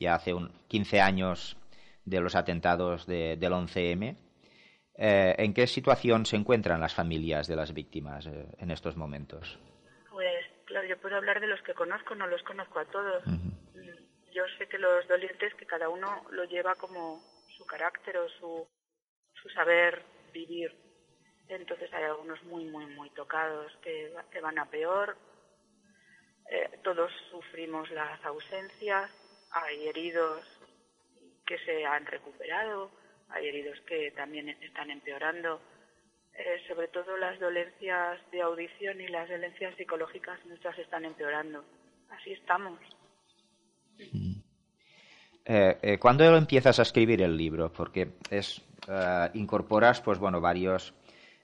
[0.00, 1.56] ya hace un 15 años
[2.04, 4.16] de los atentados de, del 11M.
[4.94, 9.58] Eh, ¿En qué situación se encuentran las familias de las víctimas eh, en estos momentos?
[10.10, 13.22] Pues, claro, yo puedo hablar de los que conozco, no los conozco a todos.
[14.32, 17.22] Yo sé que los dolientes, que cada uno lo lleva como
[17.56, 18.66] su carácter o su,
[19.34, 20.74] su saber vivir.
[21.56, 25.16] Entonces hay algunos muy, muy, muy tocados que, van a peor.
[26.50, 29.10] Eh, todos sufrimos las ausencias.
[29.50, 30.44] Hay heridos
[31.46, 32.90] que se han recuperado.
[33.28, 35.60] Hay heridos que también están empeorando.
[36.34, 41.62] Eh, sobre todo las dolencias de audición y las dolencias psicológicas muchas están empeorando.
[42.08, 42.78] Así estamos.
[45.44, 47.72] Eh, eh, ¿Cuándo empiezas a escribir el libro?
[47.72, 48.62] Porque es
[49.34, 50.92] incorporas, pues bueno, varios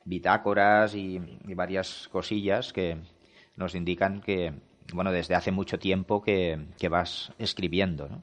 [0.09, 2.97] bitácoras y, y, varias cosillas que
[3.57, 4.53] nos indican que,
[4.95, 8.23] bueno, desde hace mucho tiempo que, que vas escribiendo, ¿no?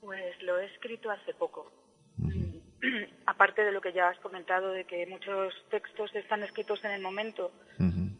[0.00, 1.70] Pues lo he escrito hace poco.
[2.18, 2.60] Uh -huh.
[3.26, 7.02] Aparte de lo que ya has comentado, de que muchos textos están escritos en el
[7.02, 8.10] momento, uh -huh.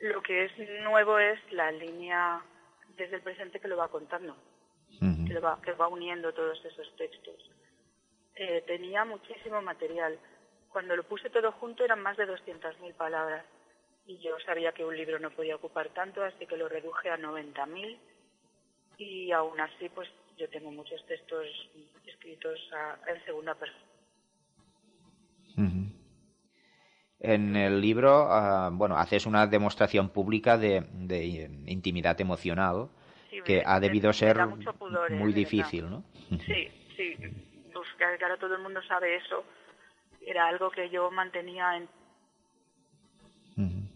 [0.00, 0.52] lo que es
[0.84, 2.42] nuevo es la línea
[2.96, 4.36] desde el presente que lo va contando,
[5.00, 5.26] uh -huh.
[5.26, 7.50] que, lo va, que va uniendo todos esos textos.
[8.34, 10.16] Eh, tenía muchísimo material.
[10.70, 13.44] Cuando lo puse todo junto eran más de 200.000 palabras
[14.06, 17.18] y yo sabía que un libro no podía ocupar tanto, así que lo reduje a
[17.18, 17.98] 90.000
[18.98, 21.46] y aún así pues yo tengo muchos textos
[22.06, 23.84] escritos a, en segunda persona.
[25.56, 25.92] Uh -huh.
[27.20, 32.88] En el libro, uh, bueno, haces una demostración pública de, de intimidad emocional
[33.28, 34.38] sí, que ha debido ser
[34.78, 35.34] pudor, muy ¿eh?
[35.34, 36.04] difícil, ¿no?
[36.46, 37.16] Sí, sí,
[37.72, 37.88] pues
[38.22, 39.44] ahora todo el mundo sabe eso.
[40.20, 41.88] Era algo que yo mantenía en...
[43.56, 43.88] Uh -huh.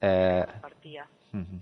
[0.00, 1.06] eh, partía.
[1.32, 1.60] Uh -huh.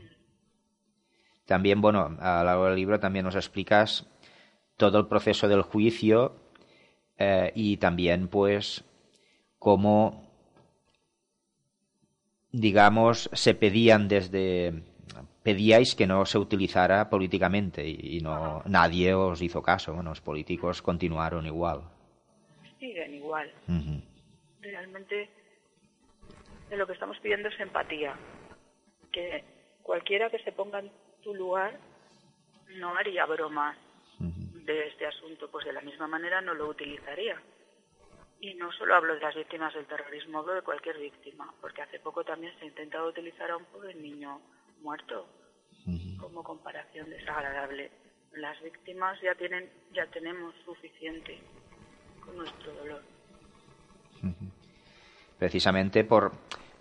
[1.46, 4.06] También, bueno, a lo largo del libro también nos explicas
[4.76, 6.36] todo el proceso del juicio
[7.16, 8.84] eh, y también, pues,
[9.58, 10.30] cómo,
[12.52, 14.82] digamos, se pedían desde
[15.42, 19.94] pedíais que no se utilizara políticamente y, y no nadie os hizo caso.
[19.94, 21.80] Bueno, los políticos continuaron igual.
[22.78, 23.52] Siguen igual.
[23.66, 24.02] Uh -huh.
[24.60, 25.28] Realmente
[26.70, 28.16] de lo que estamos pidiendo es empatía.
[29.12, 29.44] Que
[29.82, 30.90] cualquiera que se ponga en
[31.22, 31.78] tu lugar
[32.76, 33.76] no haría bromas
[34.20, 34.64] uh -huh.
[34.64, 37.40] de este asunto, pues de la misma manera no lo utilizaría.
[38.40, 41.98] Y no solo hablo de las víctimas del terrorismo, hablo de cualquier víctima, porque hace
[41.98, 44.40] poco también se ha intentado utilizar a un pobre niño
[44.80, 45.26] muerto
[46.20, 47.90] como comparación desagradable.
[48.32, 51.40] Las víctimas ya tienen, ya tenemos suficiente
[52.28, 53.02] con nuestro dolor.
[55.38, 56.32] Precisamente por,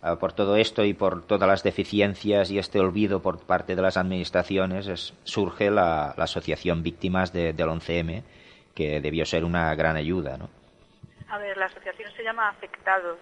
[0.04, 3.82] eh, por todo esto y por todas las deficiencias y este olvido por parte de
[3.82, 8.24] las administraciones surge la, Asociación Víctimas del 11M,
[8.76, 10.50] que debió ser una gran ayuda, ¿no?
[11.30, 13.20] A ver, la asociación se llama Afectados.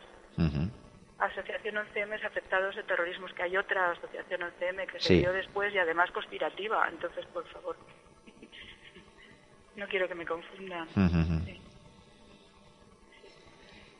[1.17, 5.73] Asociación 11M es Afectados de Terrorismo, que hay otra asociación 11M que se dio después
[5.73, 7.77] y además conspirativa, entonces, por favor,
[9.75, 10.87] no quiero que me confundan.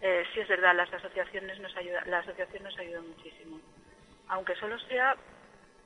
[0.07, 0.39] Eh, sí.
[0.39, 3.59] es verdad, las asociaciones nos ayuda, la asociación nos ayuda muchísimo,
[4.27, 5.15] aunque solo sea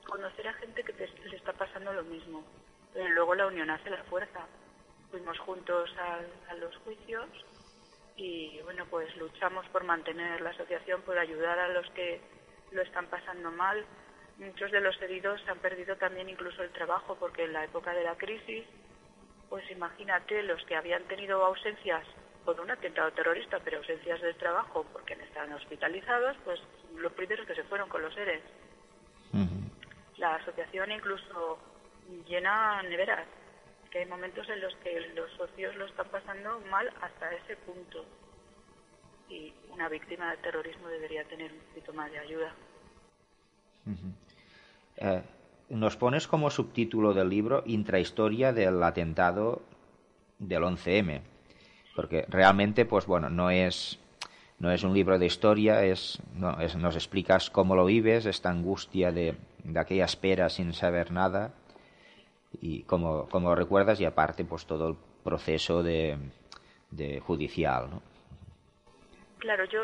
[0.06, 2.44] conocer a gente que le está pasando lo mismo,
[2.92, 4.46] pero luego la unión hace la fuerza.
[5.10, 7.30] Fuimos juntos a los juicios
[8.16, 12.20] y bueno, pues luchamos por mantener la asociación, por ayudar a los que
[12.72, 13.86] lo están pasando mal.
[14.36, 18.04] Muchos de los heridos han perdido también incluso el trabajo porque en la época de
[18.04, 18.66] la crisis,
[19.48, 22.04] pues imagínate los que habían tenido ausencias
[22.44, 26.60] por un atentado terrorista, pero ausencias del trabajo porque estaban hospitalizados, pues
[26.96, 28.42] los primeros que se fueron con los seres.
[30.16, 31.58] La asociación incluso
[32.26, 33.26] llena neveras
[33.90, 38.04] que hay momentos en los que los socios lo están pasando mal hasta ese punto.
[39.28, 42.54] Y una víctima de terrorismo debería tener un poquito más de ayuda.
[44.96, 45.22] Eh,
[45.70, 49.62] nos pones como subtítulo del libro Intrahistoria del atentado
[50.38, 51.22] del 11M,
[52.00, 53.98] porque realmente, pues bueno, no es
[54.58, 58.48] no es un libro de historia, es, no, es nos explicas cómo lo vives, esta
[58.48, 59.34] angustia de,
[59.64, 61.52] de aquella espera sin saber nada,
[62.62, 66.16] y como, como recuerdas y aparte pues todo el proceso de,
[66.90, 68.02] de judicial ¿no?
[69.38, 69.82] claro yo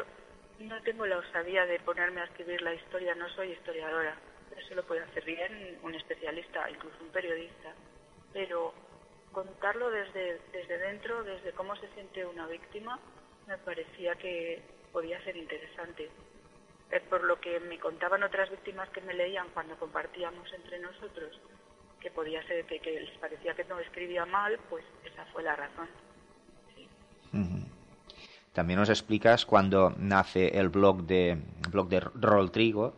[0.61, 4.17] no tengo la osadía de ponerme a escribir la historia no soy historiadora
[4.57, 7.75] eso lo puede hacer bien un especialista incluso un periodista
[8.33, 8.73] pero
[9.37, 12.99] contarlo desde desde dentro desde cómo se siente una víctima
[13.47, 14.63] me parecía que
[14.93, 16.09] podía ser interesante.
[17.11, 21.39] Por lo que me contaban otras víctimas que me leían cuando compartíamos entre nosotros
[22.01, 25.89] que podía ser que, les parecía que no escribía mal, pues esa fue la razón.
[28.55, 31.37] También nos explicas cuando nace el blog de
[31.71, 32.95] blog de Roll Trigo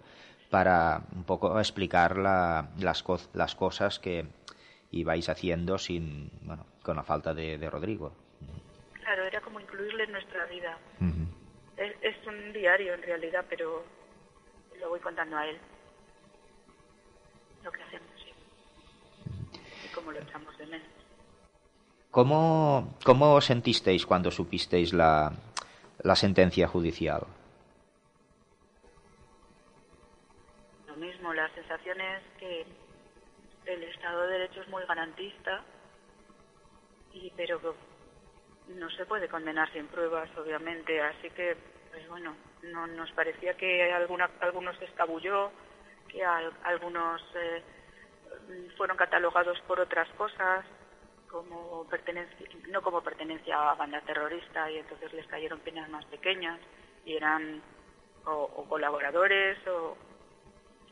[0.51, 4.27] para un poco explicar las, las cosas que
[4.91, 8.13] ibais haciendo sin bueno con la falta de, Rodrigo.
[8.95, 10.79] Claro, era como incluirle en nuestra vida.
[11.77, 13.85] es, es un diario en realidad, pero
[14.81, 15.59] lo voy contando a él.
[17.65, 18.19] Lo que hacemos
[19.99, 20.89] como lo echamos de menos.
[22.11, 25.33] ¿Cómo, cómo sentisteis cuando supisteis la,
[26.03, 27.27] la sentencia judicial?
[30.87, 32.67] Lo mismo, la sensación es que
[33.69, 35.63] el Estado de Derecho es muy garantista,
[37.13, 37.75] y, pero
[38.69, 41.57] no se puede condenar sin pruebas, obviamente, así que,
[41.91, 45.51] pues bueno, no, nos parecía que alguna, algunos se escabulló,
[46.09, 47.23] que algunos...
[47.35, 47.63] Eh,
[48.77, 50.65] fueron catalogados por otras cosas,
[51.31, 56.59] como pertenencia, no como pertenencia a banda terrorista y entonces les cayeron penas más pequeñas
[57.05, 57.63] y eran
[58.25, 59.97] o, colaboradores o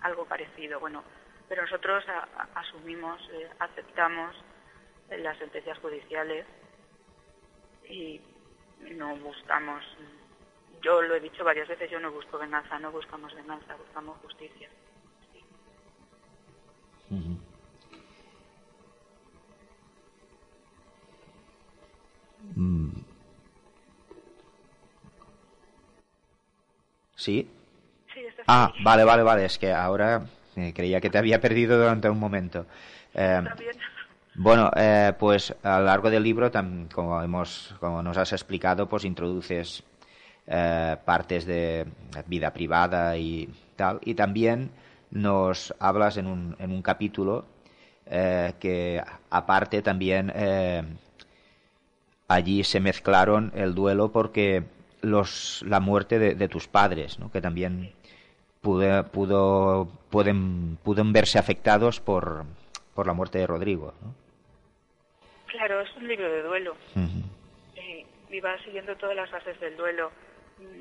[0.01, 0.79] algo parecido.
[0.81, 1.03] Bueno,
[1.49, 2.05] pero nosotros
[2.55, 4.34] asumimos, eh, aceptamos
[5.11, 6.47] las sentencias judiciales
[7.88, 8.20] y
[8.92, 9.84] no buscamos,
[10.82, 14.68] yo lo he dicho varias veces, yo no busco venganza, no buscamos venganza, buscamos justicia.
[22.55, 22.90] Mm.
[27.16, 27.51] ¿Sí?
[28.47, 29.44] ah, vale, vale, vale.
[29.44, 30.26] Es que ahora
[30.57, 32.67] eh, creía que te había perdido durante un momento.
[33.15, 33.43] Eh,
[34.35, 36.51] bueno, eh, pues a lo largo del libro,
[36.93, 39.83] como, hemos, como nos has explicado, pues introduces
[41.05, 41.87] partes de
[42.27, 43.99] vida privada y tal.
[44.03, 44.71] Y también
[45.11, 47.47] nos hablas en un, en un capítulo
[48.07, 50.33] que aparte también
[52.29, 54.65] allí se mezclaron el duelo porque
[55.03, 57.31] los, la muerte de, tus padres, ¿no?
[57.31, 57.93] que también
[58.67, 62.45] pudo, pudo, pueden, pueden verse afectados por,
[62.95, 63.95] por la muerte de Rodrigo.
[64.03, 64.12] ¿no?
[65.47, 66.77] Claro, es un libro de duelo.
[68.29, 70.11] y va siguiendo todas las fases del duelo.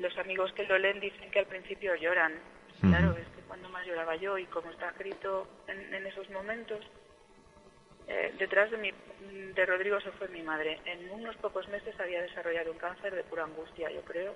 [0.00, 2.32] Los amigos que lo leen dicen que al principio lloran.
[2.80, 6.80] Claro, es que cuando más lloraba yo y como está escrito en, en esos momentos,
[8.08, 8.92] Eh, detrás de, mi,
[9.56, 10.78] de Rodrigo se fue mi madre.
[10.84, 14.32] En unos pocos meses había desarrollado un cáncer de pura angustia, yo creo,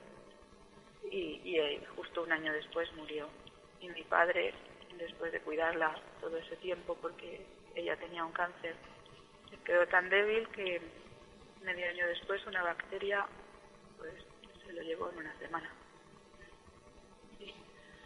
[1.10, 3.28] y, y eh, justo un año después murió.
[3.80, 4.52] Y mi padre,
[4.96, 7.44] después de cuidarla todo ese tiempo, porque
[7.74, 8.74] ella tenía un cáncer,
[9.64, 10.80] quedó tan débil que
[11.62, 13.26] medio año después una bacteria
[13.98, 14.14] pues
[14.64, 15.70] se lo llevó en una semana.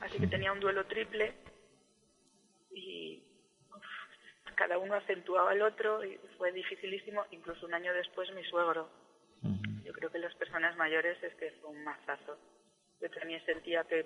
[0.00, 1.34] Así que tenía un duelo triple
[2.72, 3.22] y
[4.54, 7.24] cada uno acentuaba al otro y fue dificilísimo.
[7.30, 8.88] Incluso un año después mi suegro.
[9.84, 12.36] Yo creo que las personas mayores es que fue un mazazo.
[13.04, 14.02] Yo también sentía que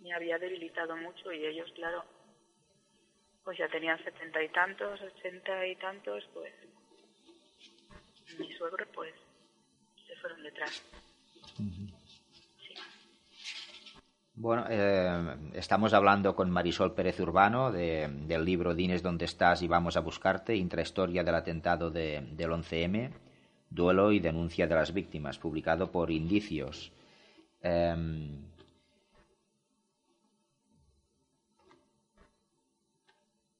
[0.00, 2.04] me había debilitado mucho y ellos, claro,
[3.42, 6.52] pues ya tenían setenta y tantos, ochenta y tantos, pues
[8.38, 9.14] mi suegro pues
[10.06, 10.82] se fueron detrás.
[14.34, 19.96] Bueno, eh, estamos hablando con Marisol Pérez Urbano del libro Dines donde estás y vamos
[19.96, 23.12] a buscarte, intrahistoria del atentado de, del 11M,
[23.70, 26.92] duelo y denuncia de las víctimas, publicado por Indicios.
[27.62, 28.46] Em,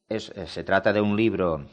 [0.08, 1.66] eh, se trata de un libro,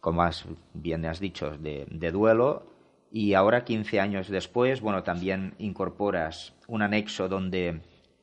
[0.00, 2.66] como has, bien has dicho, de, duelo
[3.10, 7.80] y ahora, 15 años después, bueno, también incorporas un anexo donde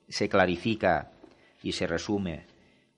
[0.07, 1.11] se clarifica
[1.63, 2.45] y se resume,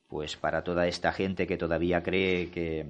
[0.10, 2.86] pues para toda esta gente que todavía cree que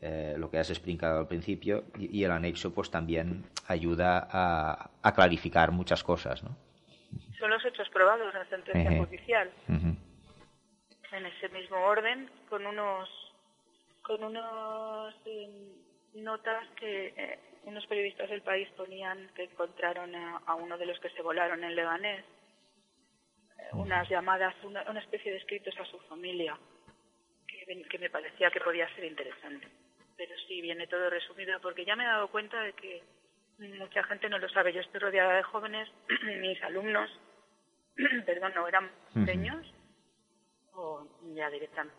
[0.00, 5.72] eh, lo que has explicado al principio, y, el anexo pues también ayuda a, clarificar
[5.72, 6.65] muchas cosas, ¿no?
[7.38, 9.52] Son los hechos probados en la sentencia judicial.
[11.12, 13.08] En ese mismo orden, con unos
[14.02, 20.78] con unos em, notas que eh, unos periodistas del país ponían que encontraron a, uno
[20.78, 22.24] de los que se volaron en Leganés
[23.72, 26.56] unas llamadas, una, especie de escritos a su familia,
[27.46, 29.66] que, que me parecía que podía ser interesante.
[30.16, 33.02] Pero sí, viene todo resumido, porque ya me he dado cuenta de que
[33.58, 34.72] mucha gente no lo sabe.
[34.72, 35.88] Yo estoy rodeada de jóvenes,
[36.40, 37.10] mis alumnos,
[38.26, 39.66] perdón, no eran pequeños,
[40.74, 41.96] o ya directamente.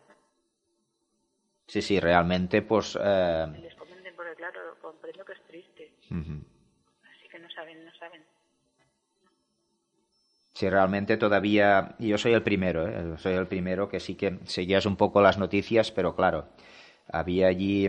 [1.68, 2.98] Sí, sí, realmente, pues...
[3.02, 3.48] Eh...
[3.62, 5.92] Les comenten, porque claro, comprendo que es triste.
[6.10, 8.24] Así que no saben, no saben
[10.58, 13.16] si realmente todavía yo soy el primero ¿eh?
[13.20, 16.48] soy el primero que sí que seguías un poco las noticias pero claro
[17.12, 17.88] había allí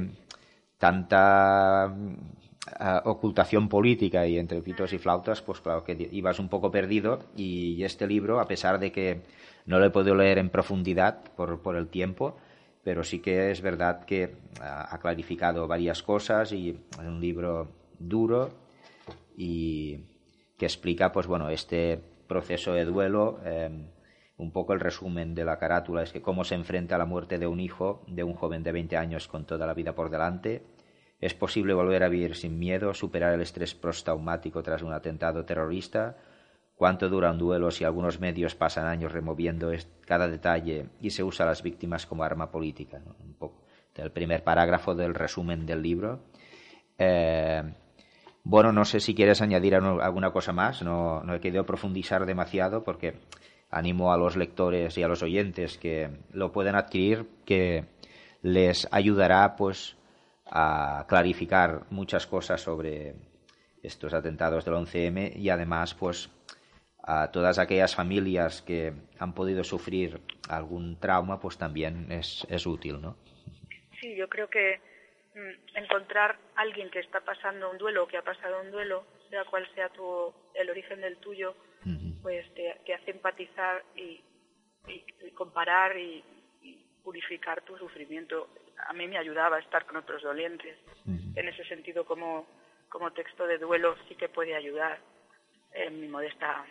[0.76, 1.96] tanta
[2.78, 7.20] ah, ocultación política y entre pitos y flautas pues claro que ibas un poco perdido
[7.36, 9.22] y este libro a pesar de que
[9.66, 12.36] no lo he podido leer en profundidad por, por el tiempo
[12.84, 18.50] pero sí que es verdad que ha clarificado varias cosas y es un libro duro
[19.36, 19.98] y
[20.56, 23.88] que explica pues bueno este proceso de duelo, em,
[24.36, 27.38] un poco el resumen de la carátula es que cómo se enfrenta a la muerte
[27.38, 30.62] de un hijo de un joven de 20 años con toda la vida por delante.
[31.20, 36.16] Es posible volver a vivir sin miedo, superar el estrés postraumático tras un atentado terrorista.
[36.76, 39.72] ¿Cuánto dura un duelo si algunos medios pasan años removiendo
[40.06, 43.02] cada detalle y se usa a las víctimas como arma política?
[43.20, 46.20] Un poco el primer parágrafo del resumen del libro.
[46.98, 47.62] Eh,
[48.44, 52.82] bueno, no sé si quieres añadir alguna cosa más, no, no he querido profundizar demasiado
[52.82, 53.14] porque
[53.70, 57.84] animo a los lectores y a los oyentes que lo pueden adquirir, que
[58.40, 59.97] les ayudará pues
[60.50, 63.14] a clarificar muchas cosas sobre
[63.82, 66.30] estos atentados del 11M y además pues
[67.02, 73.00] a todas aquellas familias que han podido sufrir algún trauma pues también es, es útil,
[73.00, 73.16] ¿no?
[74.00, 74.80] Sí, yo creo que
[75.38, 79.44] Mm, encontrar alguien que está pasando un duelo o que ha pasado un duelo, sea
[79.44, 81.54] cual sea tu, el origen del tuyo,
[82.22, 84.20] pues te, hace empatizar y,
[85.34, 86.24] comparar y,
[87.04, 88.48] purificar tu sufrimiento.
[88.86, 90.76] A mí me ayudaba a estar con otros dolientes.
[91.06, 92.46] En ese sentido, como,
[92.88, 94.98] como texto de duelo sí que puede ayudar
[95.72, 96.64] en mi modesta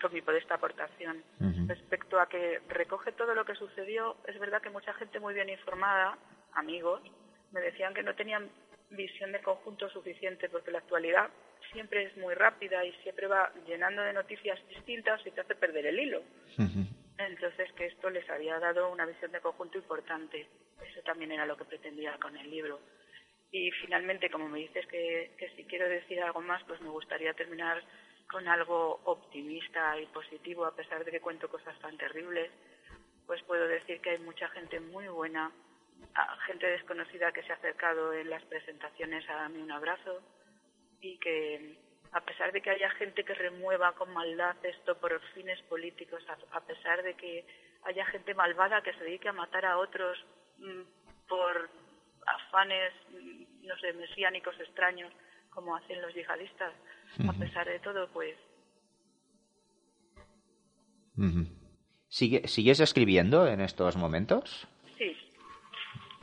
[0.00, 1.22] con mi modesta aportación.
[1.66, 5.48] Respecto a que recoge todo lo que sucedió, es verdad que mucha gente muy bien
[5.48, 6.18] informada,
[6.52, 7.00] amigos,
[7.52, 8.50] me decían que no tenían
[8.90, 11.30] visión de conjunto suficiente porque la actualidad
[11.72, 15.86] siempre es muy rápida y siempre va llenando de noticias distintas y te hace perder
[15.86, 16.22] el hilo.
[17.18, 20.46] Entonces que esto les había dado una visión de conjunto importante.
[20.84, 22.80] Eso también era lo que pretendía con el libro.
[23.50, 27.34] Y finalmente, como me dices que, que si quiero decir algo más, pues me gustaría
[27.34, 27.82] terminar
[28.28, 32.50] con algo optimista y positivo, a pesar de que cuento cosas tan terribles,
[33.26, 35.52] pues puedo decir que hay mucha gente muy buena
[36.46, 40.22] gente desconocida que se ha acercado en las presentaciones a darme un abrazo
[41.00, 41.78] y que
[42.14, 46.60] a pesar de que haya gente que remueva con maldad esto por fines políticos, a,
[46.60, 47.44] pesar de que
[47.82, 50.16] haya gente malvada que se dedique a matar a otros
[50.58, 50.82] mm,
[51.28, 51.68] por
[52.24, 55.12] afanes, mm, no sé, mesiánicos extraños,
[55.50, 56.72] como hacen los yihadistas.
[57.28, 58.36] A pesar de todo, pues.
[62.08, 64.68] ¿Sigue, ¿Sigues escribiendo en estos momentos?
[64.96, 65.16] sí,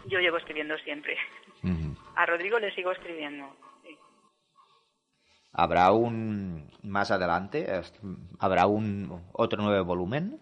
[0.07, 1.17] yo llevo escribiendo siempre.
[2.15, 3.55] A Rodrigo le sigo escribiendo.
[5.53, 7.67] ¿Habrá un más adelante?
[8.39, 10.39] ¿Habrá un otro nuevo volumen?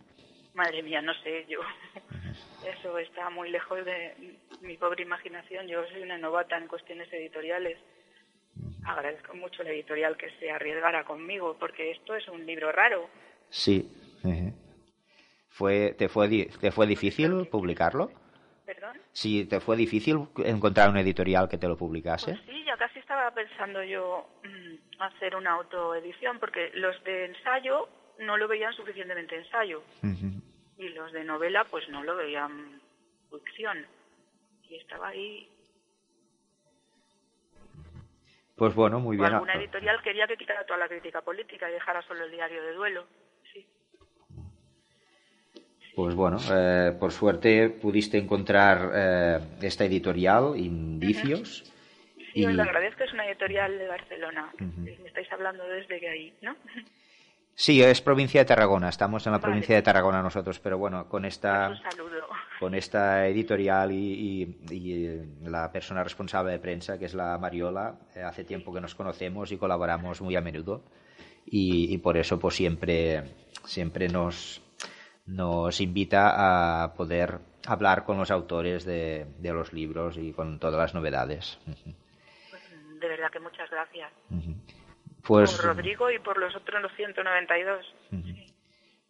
[0.53, 1.59] Madre mía, no sé, yo.
[2.79, 5.67] Eso está muy lejos de mi pobre imaginación.
[5.67, 7.77] Yo soy una novata en cuestiones editoriales.
[8.85, 13.09] Agradezco mucho la editorial que se arriesgara conmigo, porque esto es un libro raro.
[13.49, 13.89] Sí.
[14.23, 14.53] Ujú.
[15.49, 16.27] ¿Fue, te, fue,
[16.59, 18.11] ¿Te fue difícil publicarlo?
[18.69, 19.01] ¿Perdón?
[19.13, 22.33] Sí, ¿te fue difícil encontrar una editorial que te lo publicase?
[22.33, 27.89] Pues sí, ya casi estaba pensando yo mm, hacer una autoedición, porque los de ensayo
[28.19, 30.39] no lo veían suficientemente ensayo, Ujú.
[30.77, 32.79] y los de novela pues no lo veían
[33.31, 33.87] ficción.
[34.69, 35.49] Y estaba ahí.
[38.55, 39.33] Pues bueno, muy O bien.
[39.33, 42.73] alguna editorial quería que quitara toda la crítica política y dejara solo el diario de
[42.73, 43.07] duelo.
[45.99, 46.03] Sí.
[46.05, 51.63] Pues bueno, eh, por suerte pudiste encontrar eh, esta editorial, Indicios.
[52.33, 54.49] Sí, os y- lo agradezco, es una editorial de Barcelona.
[54.55, 54.81] Ujú.
[54.81, 56.55] Me estáis hablando desde que ahí, ¿no?
[57.55, 59.51] Sí, es provincia de Tarragona, estamos en la Vale.
[59.51, 62.27] provincia de Tarragona nosotros, pero bueno, con esta, saludo.
[62.59, 67.37] con esta editorial y, y- y, eh, la persona responsable de prensa, que es la
[67.37, 70.83] Mariola, eh, hace tiempo que nos conocemos y colaboramos muy a menudo
[71.45, 73.23] y, y por eso pues siempre,
[73.65, 74.61] siempre nos,
[75.29, 80.77] nos invita a poder hablar con los autores de, de los libros y con todas
[80.79, 81.59] las novedades.
[82.49, 84.11] Pues, de verdad que muchas gracias.
[85.23, 87.95] Pues, por Rodrigo y por los otros 192.
[88.09, 88.45] Sí.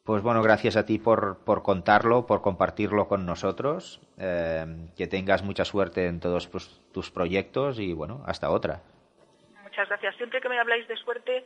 [0.03, 4.01] Pues bueno, gracias a ti por, por contarlo, por compartirlo con nosotros.
[4.17, 4.65] eh,
[4.97, 8.81] que tengas mucha suerte en todos pues, tus proyectos y bueno, hasta otra.
[9.61, 10.15] Muchas gracias.
[10.17, 11.45] Siempre que me habláis de suerte,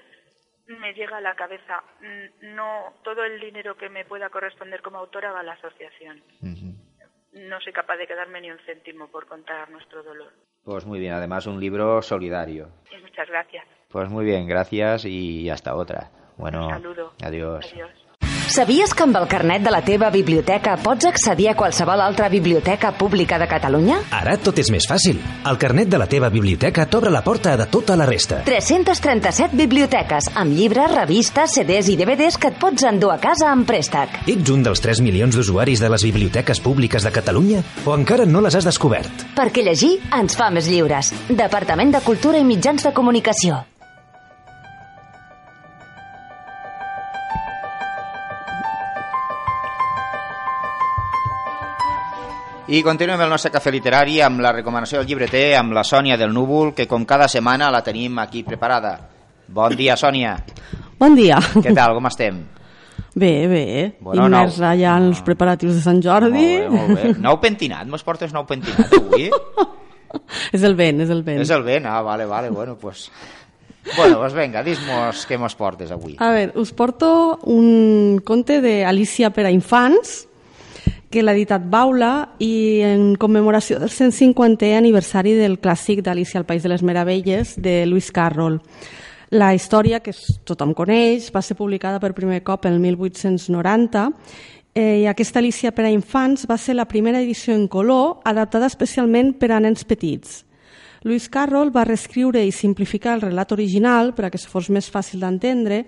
[0.67, 1.83] me llega a la cabeza.
[2.01, 6.23] mm, No, todo el dinero que me pueda corresponder como autora va a la asociación.
[7.33, 10.31] No soy capaz de quedarme ni un céntimo por contar nuestro dolor.
[10.63, 12.69] Pues muy bien, además un libro solidario.
[12.95, 13.65] Y muchas gracias.
[13.89, 16.09] Pues muy bien, gracias y hasta otra.
[16.37, 17.13] Bueno, Un saludo.
[17.23, 17.71] adiós.
[17.73, 17.91] Adiós.
[18.53, 22.91] Sabies que amb el carnet de la teva biblioteca pots accedir a qualsevol altra biblioteca
[22.93, 23.95] pública de Catalunya?
[24.13, 25.17] Ara tot és més fàcil.
[25.49, 28.43] El carnet de la teva biblioteca t'obre la porta de tota la resta.
[28.45, 33.65] 337 biblioteques, amb llibres, revistes, CDs i DVDs que et pots endur a casa amb
[33.65, 34.21] préstec.
[34.29, 38.45] Ets un dels 3 milions d'usuaris de les biblioteques públiques de Catalunya o encara no
[38.45, 39.31] les has descobert?
[39.33, 41.09] Perquè llegir ens fa més lliures.
[41.33, 43.63] Departament de Cultura i Mitjans de Comunicació.
[52.63, 56.31] I continuem el nostre cafè literari amb la recomanació del llibreter amb la Sònia del
[56.31, 58.93] Núvol, que com cada setmana la tenim aquí preparada.
[59.51, 60.37] Bon dia, Sònia.
[60.97, 61.41] Bon dia.
[61.57, 62.39] Què tal, com estem?
[63.19, 63.65] Bé, bé.
[63.99, 64.79] Bueno, Immersa no.
[64.79, 66.47] ja en els preparatius de Sant Jordi.
[66.63, 67.13] Molt bé, molt bé.
[67.27, 69.27] Nou pentinat, mos portes nou pentinat avui?
[70.55, 71.43] és el vent, és el vent.
[71.43, 73.09] És el vent, ah, vale, vale, bueno, pues...
[73.97, 76.15] Bueno, pues venga, dis-mos què mos portes avui.
[76.23, 77.09] A veure, us porto
[77.51, 80.21] un conte d'Alicia per a infants
[81.13, 86.63] que l'ha editat Baula i en commemoració del 150è aniversari del clàssic d'Alicia al País
[86.65, 88.57] de les Meravelles de Lewis Carroll.
[89.29, 90.13] La història, que
[90.45, 94.07] tothom coneix, va ser publicada per primer cop el 1890
[94.73, 98.71] eh, i aquesta Alicia per a infants va ser la primera edició en color adaptada
[98.71, 100.41] especialment per a nens petits.
[101.03, 105.19] Lewis Carroll va reescriure i simplificar el relat original per a que fos més fàcil
[105.19, 105.81] d'entendre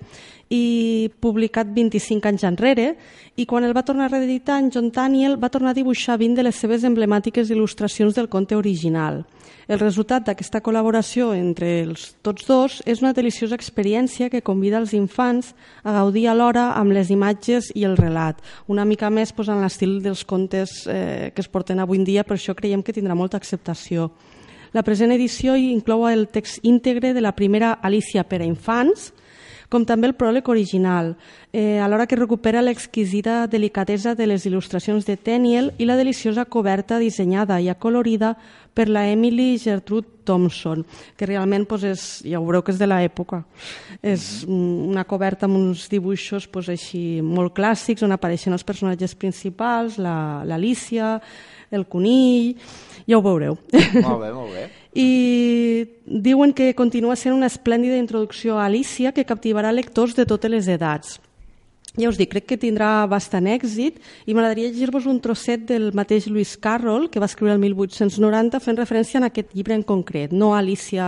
[0.51, 2.89] i publicat 25 anys enrere
[3.39, 6.36] i quan el va tornar a reeditar en John Daniel va tornar a dibuixar 20
[6.36, 9.24] de les seves emblemàtiques il·lustracions del conte original.
[9.72, 14.93] El resultat d'aquesta col·laboració entre els tots dos és una deliciosa experiència que convida els
[14.93, 20.01] infants a gaudir alhora amb les imatges i el relat, una mica més en l'estil
[20.03, 23.38] dels contes eh, que es porten avui en dia, per això creiem que tindrà molta
[23.38, 24.11] acceptació.
[24.76, 29.13] La present edició inclou el text íntegre de la primera Alicia per a infants,
[29.71, 31.15] com també el pròleg original,
[31.51, 36.99] eh, alhora que recupera l'exquisita delicadesa de les il·lustracions de Tenniel i la deliciosa coberta
[37.01, 38.36] dissenyada i acolorida
[38.76, 40.86] per la Emily Gertrude Thompson,
[41.17, 43.41] que realment pues, és, ja ho veureu que és de l'època.
[44.03, 49.97] És una coberta amb uns dibuixos pues, així molt clàssics on apareixen els personatges principals,
[49.97, 51.15] la- l'Alicia,
[51.71, 52.53] el conill,
[53.07, 53.57] ja ho veureu.
[54.01, 54.65] Molt bé, molt bé.
[54.95, 55.09] I
[56.05, 60.67] diuen que continua sent una esplèndida introducció a Alicia que captivarà lectors de totes les
[60.71, 61.19] edats.
[61.95, 66.27] ja us dic, crec que tindrà bastant èxit i m'agradaria llegir-vos un trosset del mateix
[66.27, 70.53] Lewis Carroll, que va escriure el 1890 fent referència a aquest llibre en concret, no
[70.53, 71.07] a Alicia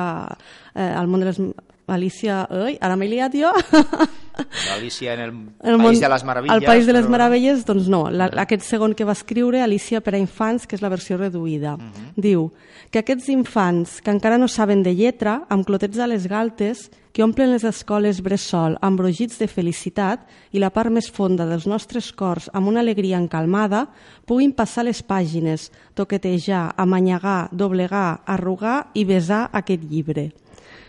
[0.74, 1.42] eh, al món de les
[1.88, 3.52] Alicia, oi, ara m'he liat jo.
[4.76, 5.32] Alicia en el,
[5.64, 6.56] el País de les Meravelles.
[6.58, 7.12] El País de les però...
[7.16, 8.04] Meravelles, doncs no.
[8.14, 11.74] La, aquest segon que va escriure, Alicia per a infants, que és la versió reduïda.
[11.76, 11.92] Uh Mhm.
[11.96, 12.14] -huh.
[12.22, 12.52] Diu
[12.92, 17.24] que aquests infants que encara no saben de lletra, amb clotets a les galtes, que
[17.24, 20.20] omplen les escoles bressol amb brogits de felicitat
[20.52, 23.88] i la part més fonda dels nostres cors amb una alegria encalmada,
[24.26, 30.32] puguin passar les pàgines, toquetejar, amanyagar, doblegar, arrugar i besar aquest llibre.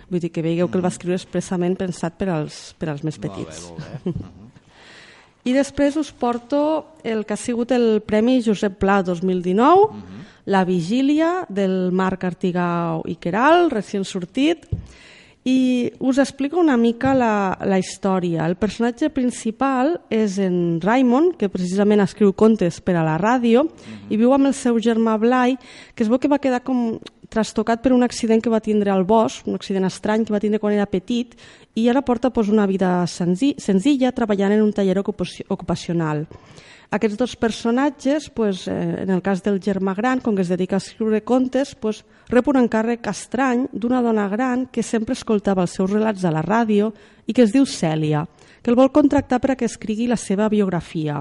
[0.09, 3.19] Vull dir que veieu que el va escriure expressament pensat per als, per als més
[3.21, 3.69] petits.
[3.69, 4.35] Molt bé, molt bé.
[5.49, 6.61] I després us porto
[7.07, 10.25] el que ha sigut el Premi Josep Pla 2019, uh -huh.
[10.49, 14.67] La Vigília, del Marc Artigau i Queral, recient sortit,
[15.45, 18.47] i us explico una mica la, la història.
[18.47, 23.69] El personatge principal és en Raimon, que precisament escriu contes per a la ràdio, uh
[23.69, 24.13] -huh.
[24.13, 25.59] i viu amb el seu germà Blai,
[25.95, 26.99] que es veu que va quedar com
[27.29, 30.61] trastocat per un accident que va tindre al bosc, un accident estrany que va tindre
[30.61, 31.37] quan era petit,
[31.75, 36.27] i ara porta pues, una vida senzi senzilla treballant en un taller ocupacional.
[36.91, 40.77] Aquests dos personatges, pues, eh, en el cas del germà gran, com que es dedica
[40.77, 45.77] a escriure contes, pues, rep un encàrrec estrany d'una dona gran que sempre escoltava els
[45.77, 46.95] seus relats a la ràdio
[47.27, 48.27] i que es diu Cèlia,
[48.63, 51.21] que el vol contractar per a que escrigui la seva biografia.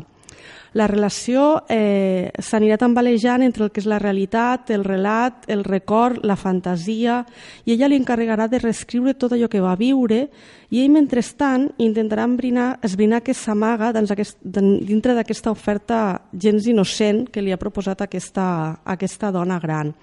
[0.77, 6.21] La relació eh, s'anirà tambalejant entre el que és la realitat, el relat, el record,
[6.27, 7.23] la fantasia,
[7.65, 10.27] i ella li encarregarà de reescriure tot allò que va viure
[10.67, 15.99] i ell, mentrestant, intentarà embrinar, esbrinar què s'amaga aquest, dintre d'aquesta oferta
[16.35, 18.47] gens innocent que li ha proposat aquesta,
[18.83, 19.93] aquesta dona gran.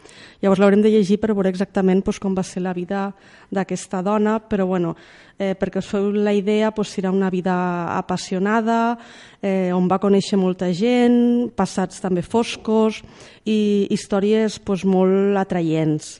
[0.41, 3.11] Llavors l'haurem de llegir per veure exactament doncs, com va ser la vida
[3.53, 4.97] d'aquesta dona, però bueno,
[5.37, 7.55] eh, perquè us feu la idea, doncs, serà una vida
[7.99, 8.97] apassionada,
[9.43, 13.03] eh, on va conèixer molta gent, passats també foscos
[13.45, 16.15] i històries doncs, molt atraients.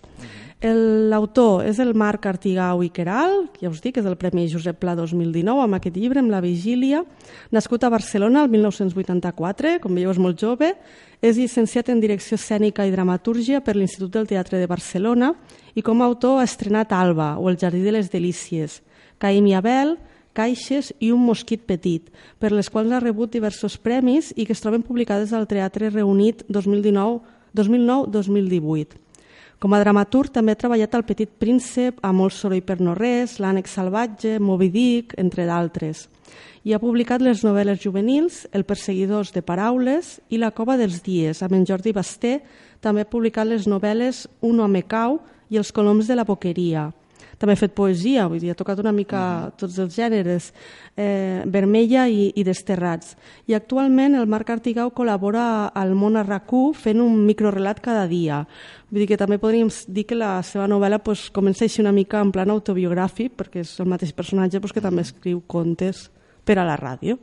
[0.65, 4.79] L'autor és el Marc Artigau i Queral, que ja us dic, és el Premi Josep
[4.81, 7.03] Pla 2019, amb aquest llibre, amb La Vigília,
[7.53, 10.73] nascut a Barcelona el 1984, com veieu és molt jove,
[11.21, 15.35] és llicenciat en Direcció Escènica i Dramatúrgia per l'Institut del Teatre de Barcelona
[15.77, 18.81] i com a autor ha estrenat Alba o El Jardí de les Delícies,
[19.21, 20.01] Caim i Abel,
[20.33, 22.09] Caixes i un mosquit petit,
[22.41, 26.41] per les quals ha rebut diversos premis i que es troben publicades al Teatre Reunit
[26.49, 29.04] 2009-2018.
[29.63, 33.39] Com a dramaturg també ha treballat al Petit Príncep, a Molt soroll per no res,
[33.41, 36.09] L'ànex salvatge, Moby Dick, entre d'altres.
[36.65, 41.43] I ha publicat les novel·les juvenils El perseguidors de paraules i La cova dels dies,
[41.45, 42.39] amb en Jordi Basté.
[42.81, 46.91] També ha publicat les novel·les Un home cau i Els coloms de la boqueria.
[47.39, 50.53] També ha fet poesia, vull dir, ha tocat una mica tots els gèneres,
[50.97, 53.17] eh, vermella i, i desterrats.
[53.51, 58.45] I actualment el Marc Artigau col·labora al món RAC1 fent un microrelat cada dia.
[58.91, 62.23] Vull dir que també podríem dir que la seva novel·la pues, comença així una mica
[62.23, 66.09] en plan autobiogràfic, perquè és el mateix personatge pues, que també escriu contes
[66.45, 67.19] per a la ràdio.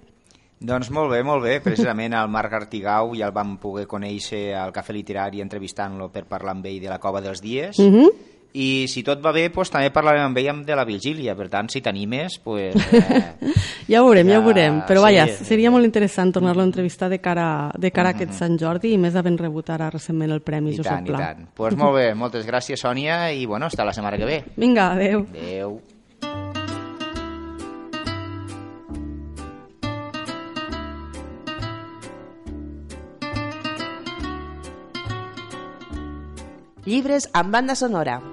[0.62, 1.56] Doncs molt bé, molt bé.
[1.64, 6.54] Precisament el Marc Artigau ja el vam poder conèixer al Cafè Literari entrevistant-lo per parlar
[6.54, 7.80] amb ell de la Cova dels Dies.
[7.80, 8.10] Mm -hmm.
[8.54, 11.36] I si tot va bé, doncs, també parlarem amb ell de la vigília.
[11.40, 13.54] Per tant, si t'animes, doncs, eh,
[13.88, 14.82] ja ho veurem, ja, ja ho veurem.
[14.90, 18.36] Però vaja, sí, seria molt interessant tornar-lo a entrevistar de cara, de cara a aquest
[18.36, 21.18] Sant Jordi i més havent rebut ara recentment el Premi i Josep tant, Pla.
[21.18, 21.48] i tant.
[21.48, 24.44] Doncs pues molt bé, moltes gràcies, Sònia, i bueno, hasta la setmana que ve.
[24.60, 25.26] Vinga, adeu.
[25.32, 25.80] Adeu.
[36.82, 38.31] Llibres amb banda sonora.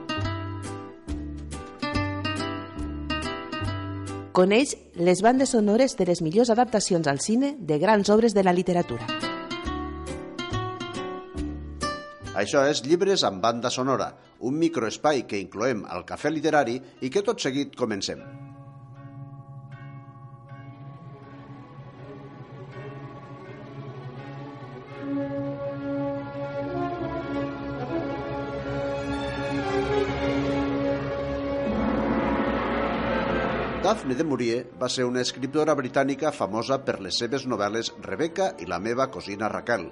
[4.38, 8.52] Coneix les bandes sonores de les millors adaptacions al cine de grans obres de la
[8.54, 9.08] literatura.
[12.38, 17.26] Això és Llibres amb banda sonora, un microespai que incloem al Cafè Literari i que
[17.26, 18.22] tot seguit comencem.
[34.08, 38.64] Daphne de Maurier va ser una escriptora britànica famosa per les seves novel·les Rebecca i
[38.64, 39.84] la meva cosina Raquel,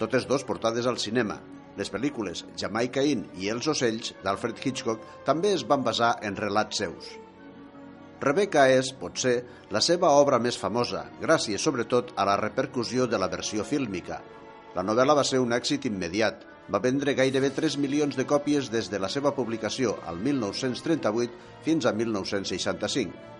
[0.00, 1.36] totes dos portades al cinema.
[1.78, 6.82] Les pel·lícules Jamaica Inn i Els ocells d'Alfred Hitchcock també es van basar en relats
[6.82, 7.14] seus.
[8.26, 9.36] Rebecca és, potser,
[9.70, 14.18] la seva obra més famosa, gràcies sobretot a la repercussió de la versió fílmica.
[14.74, 18.90] La novel·la va ser un èxit immediat, va vendre gairebé 3 milions de còpies des
[18.90, 23.31] de la seva publicació al 1938 fins a 1965.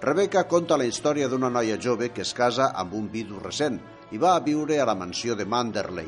[0.00, 3.74] Rebecca conta la història d'una noia jove que es casa amb un vidu recent
[4.16, 6.06] i va a viure a la mansió de Manderley.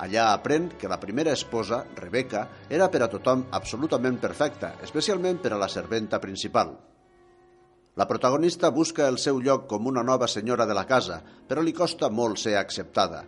[0.00, 5.52] Allà aprèn que la primera esposa, Rebecca, era per a tothom absolutament perfecta, especialment per
[5.52, 6.72] a la serventa principal.
[8.00, 11.74] La protagonista busca el seu lloc com una nova senyora de la casa, però li
[11.76, 13.26] costa molt ser acceptada.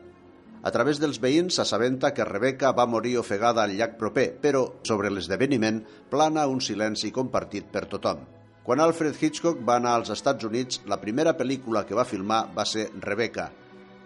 [0.65, 5.13] A través dels veïns s'assabenta que Rebecca va morir ofegada al llac proper, però sobre
[5.13, 8.25] l'esdeveniment plana un silenci compartit per tothom.
[8.65, 12.65] Quan Alfred Hitchcock va anar als Estats Units, la primera pel·lícula que va filmar va
[12.65, 13.51] ser Rebecca.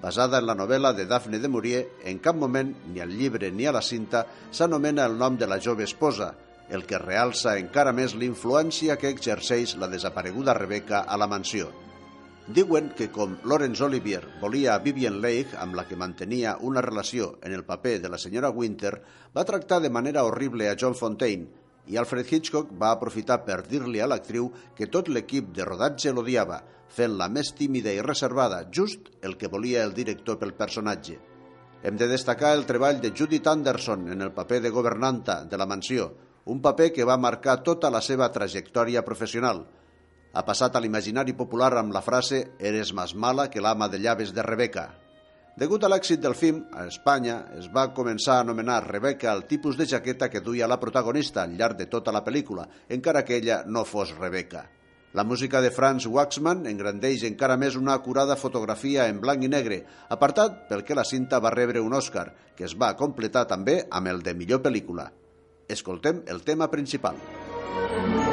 [0.02, 3.68] Basada en la novel·la de Daphne de Maurier, en cap moment, ni al llibre ni
[3.70, 6.32] a la cinta, s'anomena el nom de la jove esposa,
[6.74, 11.70] el que realça encara més l'influència que exerceix la desapareguda Rebecca a la mansió.
[12.48, 17.36] Diuen que com Laurence Olivier volia a Vivian Leigh, amb la que mantenia una relació
[17.44, 18.96] en el paper de la senyora Winter,
[19.36, 21.46] va tractar de manera horrible a John Fontaine,
[21.88, 26.60] i Alfred Hitchcock va aprofitar per dir-li a l'actriu que tot l'equip de rodatge l'odiava,
[26.88, 31.18] fent-la més tímida i reservada, just el que volia el director pel personatge.
[31.82, 35.66] Hem de destacar el treball de Judith Anderson en el paper de governanta de la
[35.66, 36.10] mansió,
[36.46, 39.66] un paper que va marcar tota la seva trajectòria professional.
[40.32, 44.34] Ha passat a l'imaginari popular amb la frase «Eres més mala que l'ama de llaves
[44.34, 44.88] de Rebeca»,
[45.58, 49.74] Degut a l'èxit del film, a Espanya es va començar a anomenar Rebecca el tipus
[49.78, 53.64] de jaqueta que duia la protagonista al llarg de tota la pel·lícula, encara que ella
[53.66, 54.68] no fos Rebecca.
[55.18, 59.80] La música de Franz Waxman engrandeix encara més una acurada fotografia en blanc i negre,
[60.14, 64.14] apartat pel que la cinta va rebre un Oscar, que es va completar també amb
[64.14, 65.10] el de millor pel·lícula.
[65.66, 67.18] Escoltem el tema principal.
[67.18, 68.27] Música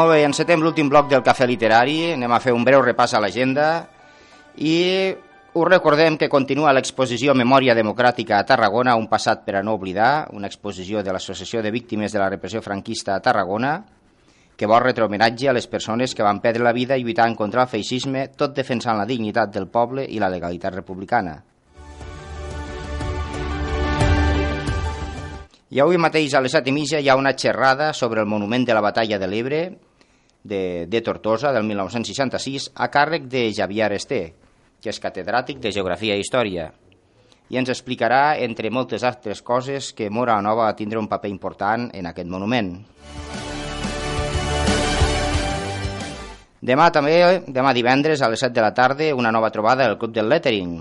[0.00, 3.18] Molt bé, encetem l'últim bloc del Cafè Literari, anem a fer un breu repàs a
[3.20, 3.64] l'agenda.
[4.56, 4.76] I
[5.12, 10.30] us recordem que continua l'exposició Memòria Democràtica a Tarragona, un passat per a no oblidar,
[10.32, 13.74] una exposició de l'Associació de Víctimes de la Repressió Franquista a Tarragona,
[14.56, 17.68] que vol retre homenatge a les persones que van perdre la vida lluitant contra el
[17.68, 21.36] feixisme, tot defensant la dignitat del poble i la legalitat republicana.
[25.68, 28.64] I avui mateix a les set i mitja hi ha una xerrada sobre el monument
[28.64, 29.62] de la batalla de l'Ebre
[30.44, 34.22] de, de Tortosa del 1966 a càrrec de Javier Esté,
[34.80, 36.70] que és catedràtic de Geografia i Història,
[37.50, 41.88] i ens explicarà, entre moltes altres coses, que Mora Nova va tindre un paper important
[41.92, 42.76] en aquest monument.
[46.60, 47.16] Demà també,
[47.48, 50.76] demà divendres a les 7 de la tarda, una nova trobada al Club del Lettering.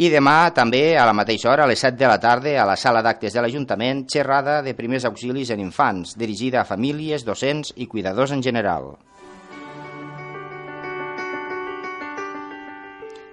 [0.00, 2.76] I demà també a la mateixa hora, a les 7 de la tarda, a la
[2.80, 7.84] sala d'actes de l'Ajuntament, xerrada de primers auxilis en infants, dirigida a famílies, docents i
[7.84, 8.94] cuidadors en general.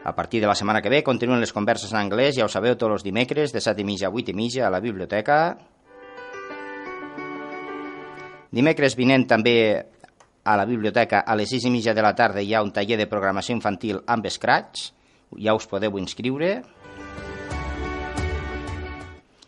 [0.04, 2.76] A partir de la setmana que ve continuen les converses en anglès, ja ho sabeu,
[2.76, 5.40] tots els dimecres, de 7 i mitja a 8 i mitja a la biblioteca.
[8.52, 9.56] Dimecres vinent també
[10.44, 13.00] a la biblioteca a les 6 i mitja de la tarda hi ha un taller
[13.00, 14.97] de programació infantil amb Scratch,
[15.36, 16.62] ja us podeu inscriure.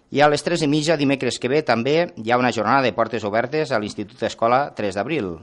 [0.09, 2.95] I a les 3 i mitja, dimecres que ve, també hi ha una jornada de
[2.97, 5.35] portes obertes a l'Institut Escola 3 d'abril.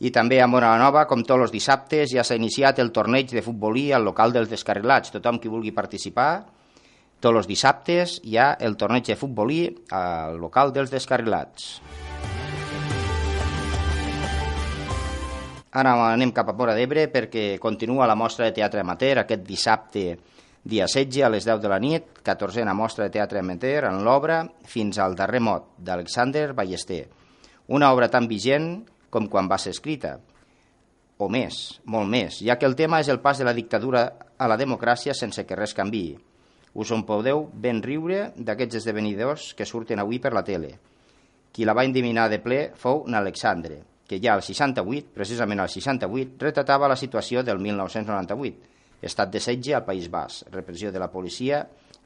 [0.00, 3.42] I també a Mora Nova, com tots els dissabtes, ja s'ha iniciat el torneig de
[3.44, 5.12] futbolí al local dels descarrilats.
[5.12, 6.30] Tothom qui vulgui participar,
[7.20, 11.74] tots els dissabtes hi ha el torneig de futbolí al local dels descarrilats.
[15.70, 20.16] Ara anem cap a Mora d'Ebre perquè continua la mostra de teatre amateur aquest dissabte
[20.62, 24.42] dia 16 a les 10 de la nit, 14a mostra de teatre amateur en l'obra
[24.66, 27.06] Fins al darrer mot d'Alexander Ballester.
[27.68, 30.18] Una obra tan vigent com quan va ser escrita,
[31.20, 34.02] o més, molt més, ja que el tema és el pas de la dictadura
[34.38, 36.16] a la democràcia sense que res canvi.
[36.74, 40.74] Us en podeu ben riure d'aquests esdevenidors que surten avui per la tele.
[41.52, 46.34] Qui la va endiminar de ple fou n'Alexandre, que ja al 68, precisament al 68,
[46.42, 48.72] retratava la situació del 1998,
[49.06, 51.60] estat de setge al País Bas, repressió de la policia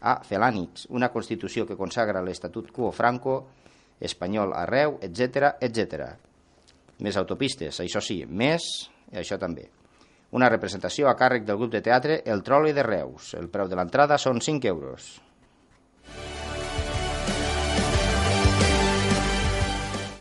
[0.05, 3.39] a Felànix, una Constitució que consagra l'Estatut Quo Franco,
[4.05, 6.13] espanyol arreu, etc etc.
[7.01, 8.69] Més autopistes, això sí, més,
[9.09, 9.65] i això també.
[10.37, 13.33] Una representació a càrrec del grup de teatre El Trole de Reus.
[13.39, 15.15] El preu de l'entrada són 5 euros.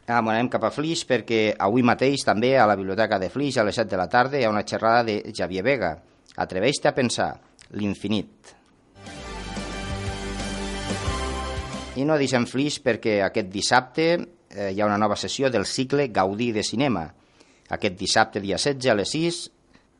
[0.05, 3.63] Ah, anem cap a Flix perquè avui mateix també a la biblioteca de Flix a
[3.63, 5.93] les 7 de la tarda hi ha una xerrada de Xavier Vega.
[6.43, 7.29] Atreveix-te a pensar,
[7.79, 8.51] l'infinit.
[11.95, 16.09] I no deixem Flix perquè aquest dissabte eh, hi ha una nova sessió del cicle
[16.11, 17.05] Gaudí de cinema.
[17.71, 19.37] Aquest dissabte, dia 16, a les 6,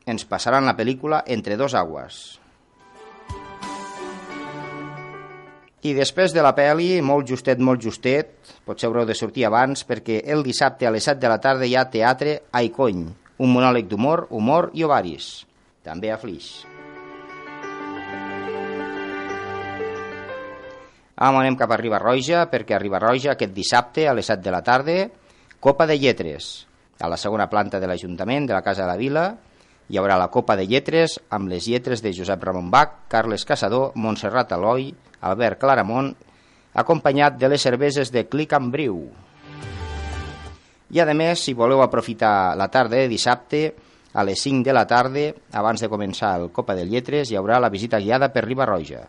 [0.04, 2.18] ens passaran la pel·lícula Entre dos aguas.
[5.80, 10.22] I després de la pel·li, molt justet, molt justet, potser haureu de sortir abans perquè
[10.32, 13.04] el dissabte a les 7 de la tarda hi ha Teatre Ai Cony,
[13.38, 15.44] un monòleg d'humor, humor i ovaris.
[15.84, 16.64] També a Flix.
[21.14, 24.64] Ara anem cap a Ribarroja, perquè a Ribarroja aquest dissabte a les 7 de la
[24.66, 24.96] tarda,
[25.60, 26.66] Copa de Lletres,
[27.00, 29.28] a la segona planta de l'Ajuntament de la Casa de la Vila,
[29.88, 33.92] hi haurà la Copa de Lletres amb les lletres de Josep Ramon Bach, Carles Casador,
[33.94, 34.88] Montserrat Aloi,
[35.20, 36.14] Albert Claramont,
[36.74, 38.98] acompanyat de les cerveses de Clic amb Briu.
[40.94, 43.64] I a més, si voleu aprofitar la tarda de dissabte,
[44.14, 47.58] a les 5 de la tarda, abans de començar el Copa de Lletres, hi haurà
[47.58, 49.00] la visita guiada per Riba-roja.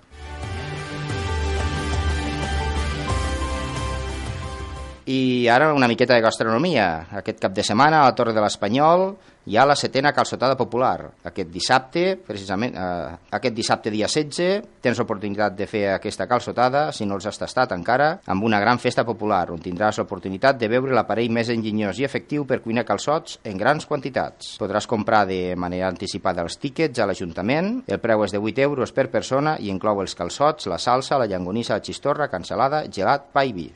[5.06, 7.06] I ara una miqueta de gastronomia.
[7.22, 9.12] Aquest cap de setmana a la Torre de l'Espanyol
[9.45, 11.11] hi ha la setena calçotada popular.
[11.30, 17.05] Aquest dissabte, precisament, eh, aquest dissabte dia 16, tens l'oportunitat de fer aquesta calçotada, si
[17.05, 20.93] no els has tastat encara, amb una gran festa popular, on tindràs l'oportunitat de veure
[20.93, 24.57] l'aparell més enginyós i efectiu per cuinar calçots en grans quantitats.
[24.57, 28.91] Podràs comprar de manera anticipada els tíquets a l'Ajuntament, el preu és de 8 euros
[28.91, 33.45] per persona i inclou els calçots, la salsa, la llangonissa, la xistorra, cansalada, gelat, pa
[33.45, 33.72] i vi.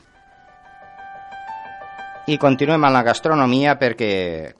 [2.28, 4.08] I continuem amb la gastronomia perquè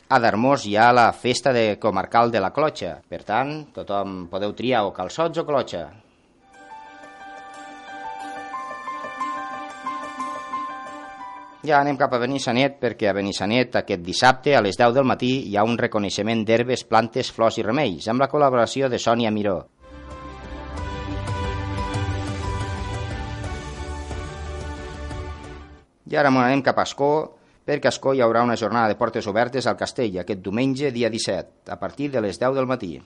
[0.09, 2.95] a Darmós hi ha la festa de comarcal de la clotxa.
[3.05, 5.83] Per tant, tothom podeu triar o calçots o clotxa.
[11.61, 15.35] Ja anem cap a Benissanet perquè a Benissanet aquest dissabte a les 10 del matí
[15.51, 19.59] hi ha un reconeixement d'herbes, plantes, flors i remeis amb la col·laboració de Sònia Miró.
[26.11, 27.40] I ara anem cap a Escó
[27.71, 31.71] per Cascó hi haurà una jornada de portes obertes al castell aquest diumenge, dia 17,
[31.71, 32.97] a partir de les 10 del matí.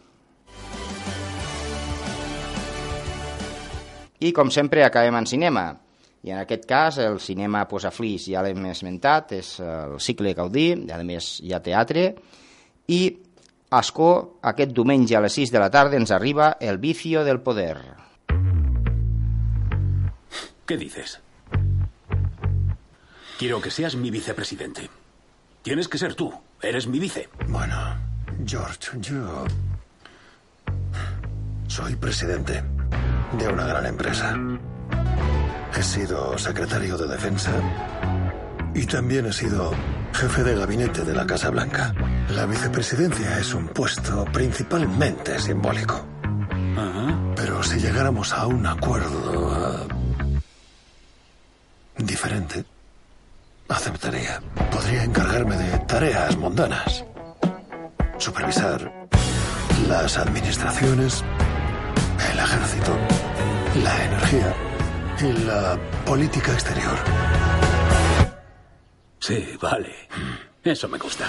[4.24, 5.66] I, com sempre, acabem en cinema.
[6.24, 10.70] I en aquest cas, el cinema posa Flix, ja l'hem esmentat, és el cicle Gaudí,
[10.88, 12.06] a més hi ha teatre,
[12.88, 13.02] i
[13.68, 17.42] a Ascó, aquest diumenge a les 6 de la tarda, ens arriba El vicio del
[17.44, 17.82] poder.
[20.64, 21.18] ¿Qué dices?
[23.38, 24.88] Quiero que seas mi vicepresidente.
[25.62, 26.32] Tienes que ser tú.
[26.62, 27.28] Eres mi vice.
[27.48, 27.76] Bueno,
[28.46, 29.44] George, yo...
[31.66, 32.62] Soy presidente
[33.38, 34.38] de una gran empresa.
[35.76, 37.52] He sido secretario de defensa
[38.74, 39.72] y también he sido
[40.12, 41.92] jefe de gabinete de la Casa Blanca.
[42.30, 46.06] La vicepresidencia es un puesto principalmente simbólico.
[47.34, 49.86] Pero si llegáramos a un acuerdo ah,
[51.98, 52.64] diferente,
[53.68, 54.40] aceptaría.
[54.70, 57.04] Podría encargarme de tareas mundanas.
[58.18, 59.08] Supervisar
[59.88, 61.22] las administraciones,
[62.32, 62.96] el ejército,
[63.82, 64.54] la energía
[65.20, 66.98] y la política exterior.
[69.20, 69.94] Sí, vale.
[70.62, 71.26] Eso me gusta.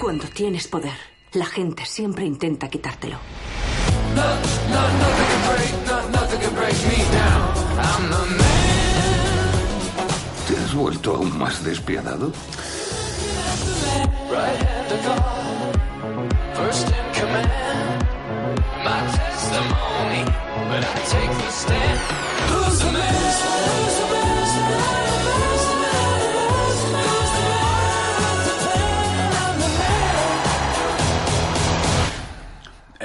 [0.00, 0.98] Cuando tienes poder,
[1.32, 3.18] la gente siempre intenta quitártelo.
[10.48, 12.32] ¿Te has vuelto aún más despiadado?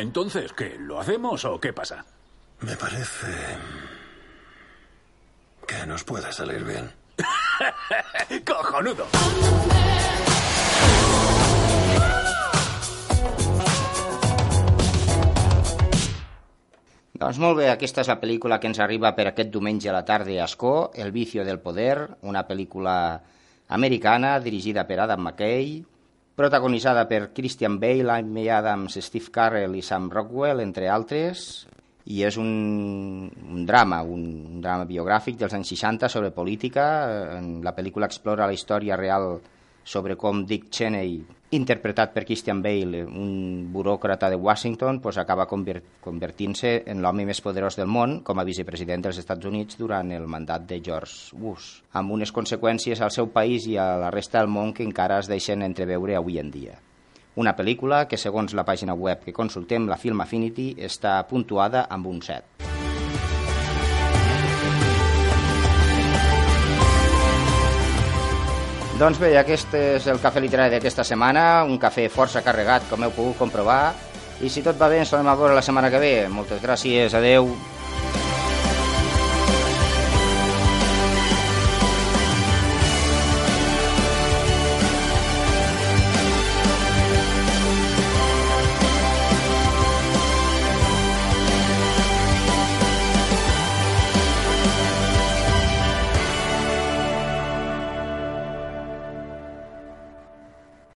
[0.06, 0.78] Entonces, ¿qué?
[0.78, 2.06] ¿Lo hacemos o qué pasa?
[2.60, 3.26] Me parece
[5.68, 6.92] que nos puede salir bien.
[8.46, 9.08] ¡Cojonudo!
[17.16, 20.06] Doncs molt bé, aquesta és la pel·lícula que ens arriba per aquest diumenge a la
[20.06, 23.24] tarda a Escó, El vicio del poder, una pel·lícula
[23.70, 25.80] americana dirigida per Adam McKay,
[26.36, 31.66] protagonitzada per Christian Bale, Amy Adams, Steve Carell i Sam Rockwell, entre altres,
[32.06, 32.50] i és un,
[33.26, 36.86] un drama, un, un drama biogràfic dels anys 60 sobre política.
[37.66, 39.40] La pel·lícula explora la història real
[39.86, 41.22] sobre com Dick Cheney,
[41.56, 47.80] interpretat per Christian Bale, un buròcrata de Washington, pues acaba convertint-se en l'home més poderós
[47.80, 52.12] del món com a vicepresident dels Estats Units durant el mandat de George Bush, amb
[52.16, 55.64] unes conseqüències al seu país i a la resta del món que encara es deixen
[55.64, 56.78] entreveure avui en dia.
[57.36, 62.08] Una pel·lícula que, segons la pàgina web que consultem, la Film Affinity, està puntuada amb
[62.08, 62.75] un 7.
[68.96, 73.12] Doncs bé, aquest és el cafè literari d'aquesta setmana, un cafè força carregat, com heu
[73.12, 73.92] pogut comprovar,
[74.40, 76.14] i si tot va bé ens tornem a veure la setmana que ve.
[76.32, 77.52] Moltes gràcies, adeu.